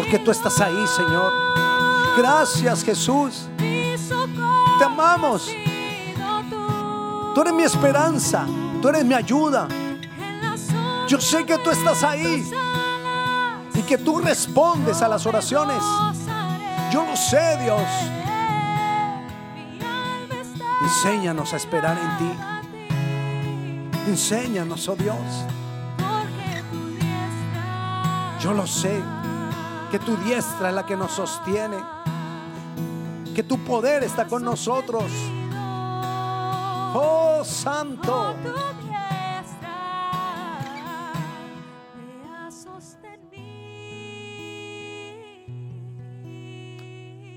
porque 0.00 0.18
tú 0.18 0.30
estás 0.30 0.58
ahí, 0.62 0.86
Señor. 0.86 1.30
Gracias, 2.16 2.82
Jesús. 2.82 3.46
Te 3.58 4.84
amamos. 4.84 5.46
Tú 7.34 7.42
eres 7.42 7.52
mi 7.52 7.64
esperanza, 7.64 8.46
tú 8.80 8.88
eres 8.88 9.04
mi 9.04 9.12
ayuda. 9.12 9.68
Yo 11.06 11.20
sé 11.20 11.44
que 11.44 11.58
tú 11.58 11.70
estás 11.70 12.02
ahí 12.02 12.50
y 13.74 13.82
que 13.82 13.98
tú 13.98 14.20
respondes 14.20 15.02
a 15.02 15.08
las 15.08 15.26
oraciones. 15.26 15.82
Yo 16.90 17.04
lo 17.04 17.14
sé, 17.14 17.58
Dios. 17.62 17.82
Enséñanos 20.82 21.52
a 21.52 21.56
esperar 21.58 21.98
en 21.98 22.16
ti. 22.16 22.32
Enséñanos, 24.08 24.88
oh 24.88 24.96
Dios. 24.96 25.44
Yo 28.40 28.54
lo 28.54 28.66
sé, 28.66 29.02
que 29.90 29.98
tu 29.98 30.16
diestra 30.18 30.68
es 30.68 30.74
la 30.74 30.86
que 30.86 30.96
nos 30.96 31.10
sostiene, 31.10 31.78
que 33.34 33.42
tu 33.42 33.58
poder 33.64 34.04
está 34.04 34.26
con 34.26 34.44
nosotros. 34.44 35.04
Oh 36.94 37.42
Santo. 37.44 38.34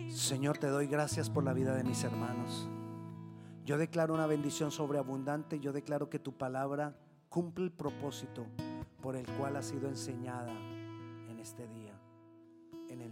Señor, 0.09 0.57
te 0.57 0.67
doy 0.67 0.87
gracias 0.87 1.29
por 1.29 1.43
la 1.43 1.53
vida 1.53 1.75
de 1.75 1.83
mis 1.83 2.03
hermanos. 2.03 2.67
Yo 3.65 3.77
declaro 3.77 4.13
una 4.13 4.25
bendición 4.25 4.71
sobreabundante. 4.71 5.59
Yo 5.59 5.73
declaro 5.73 6.09
que 6.09 6.19
tu 6.19 6.33
palabra 6.33 6.95
cumple 7.29 7.65
el 7.65 7.71
propósito 7.71 8.45
por 9.01 9.15
el 9.15 9.27
cual 9.37 9.57
ha 9.57 9.61
sido 9.61 9.89
enseñada 9.89 10.51
en 11.29 11.39
este 11.39 11.67
día. 11.67 11.82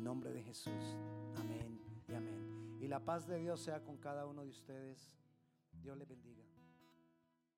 Nombre 0.02 0.32
de 0.32 0.42
Jesús. 0.42 0.98
Amén 1.38 1.80
y 2.10 2.14
amén. 2.16 2.78
Y 2.82 2.88
la 2.88 3.00
paz 3.00 3.28
de 3.28 3.38
Dios 3.38 3.62
sea 3.62 3.84
con 3.84 3.98
cada 3.98 4.26
uno 4.26 4.42
de 4.42 4.50
ustedes. 4.50 5.12
Dios 5.74 5.96
les 5.96 6.08
bendiga. 6.08 6.41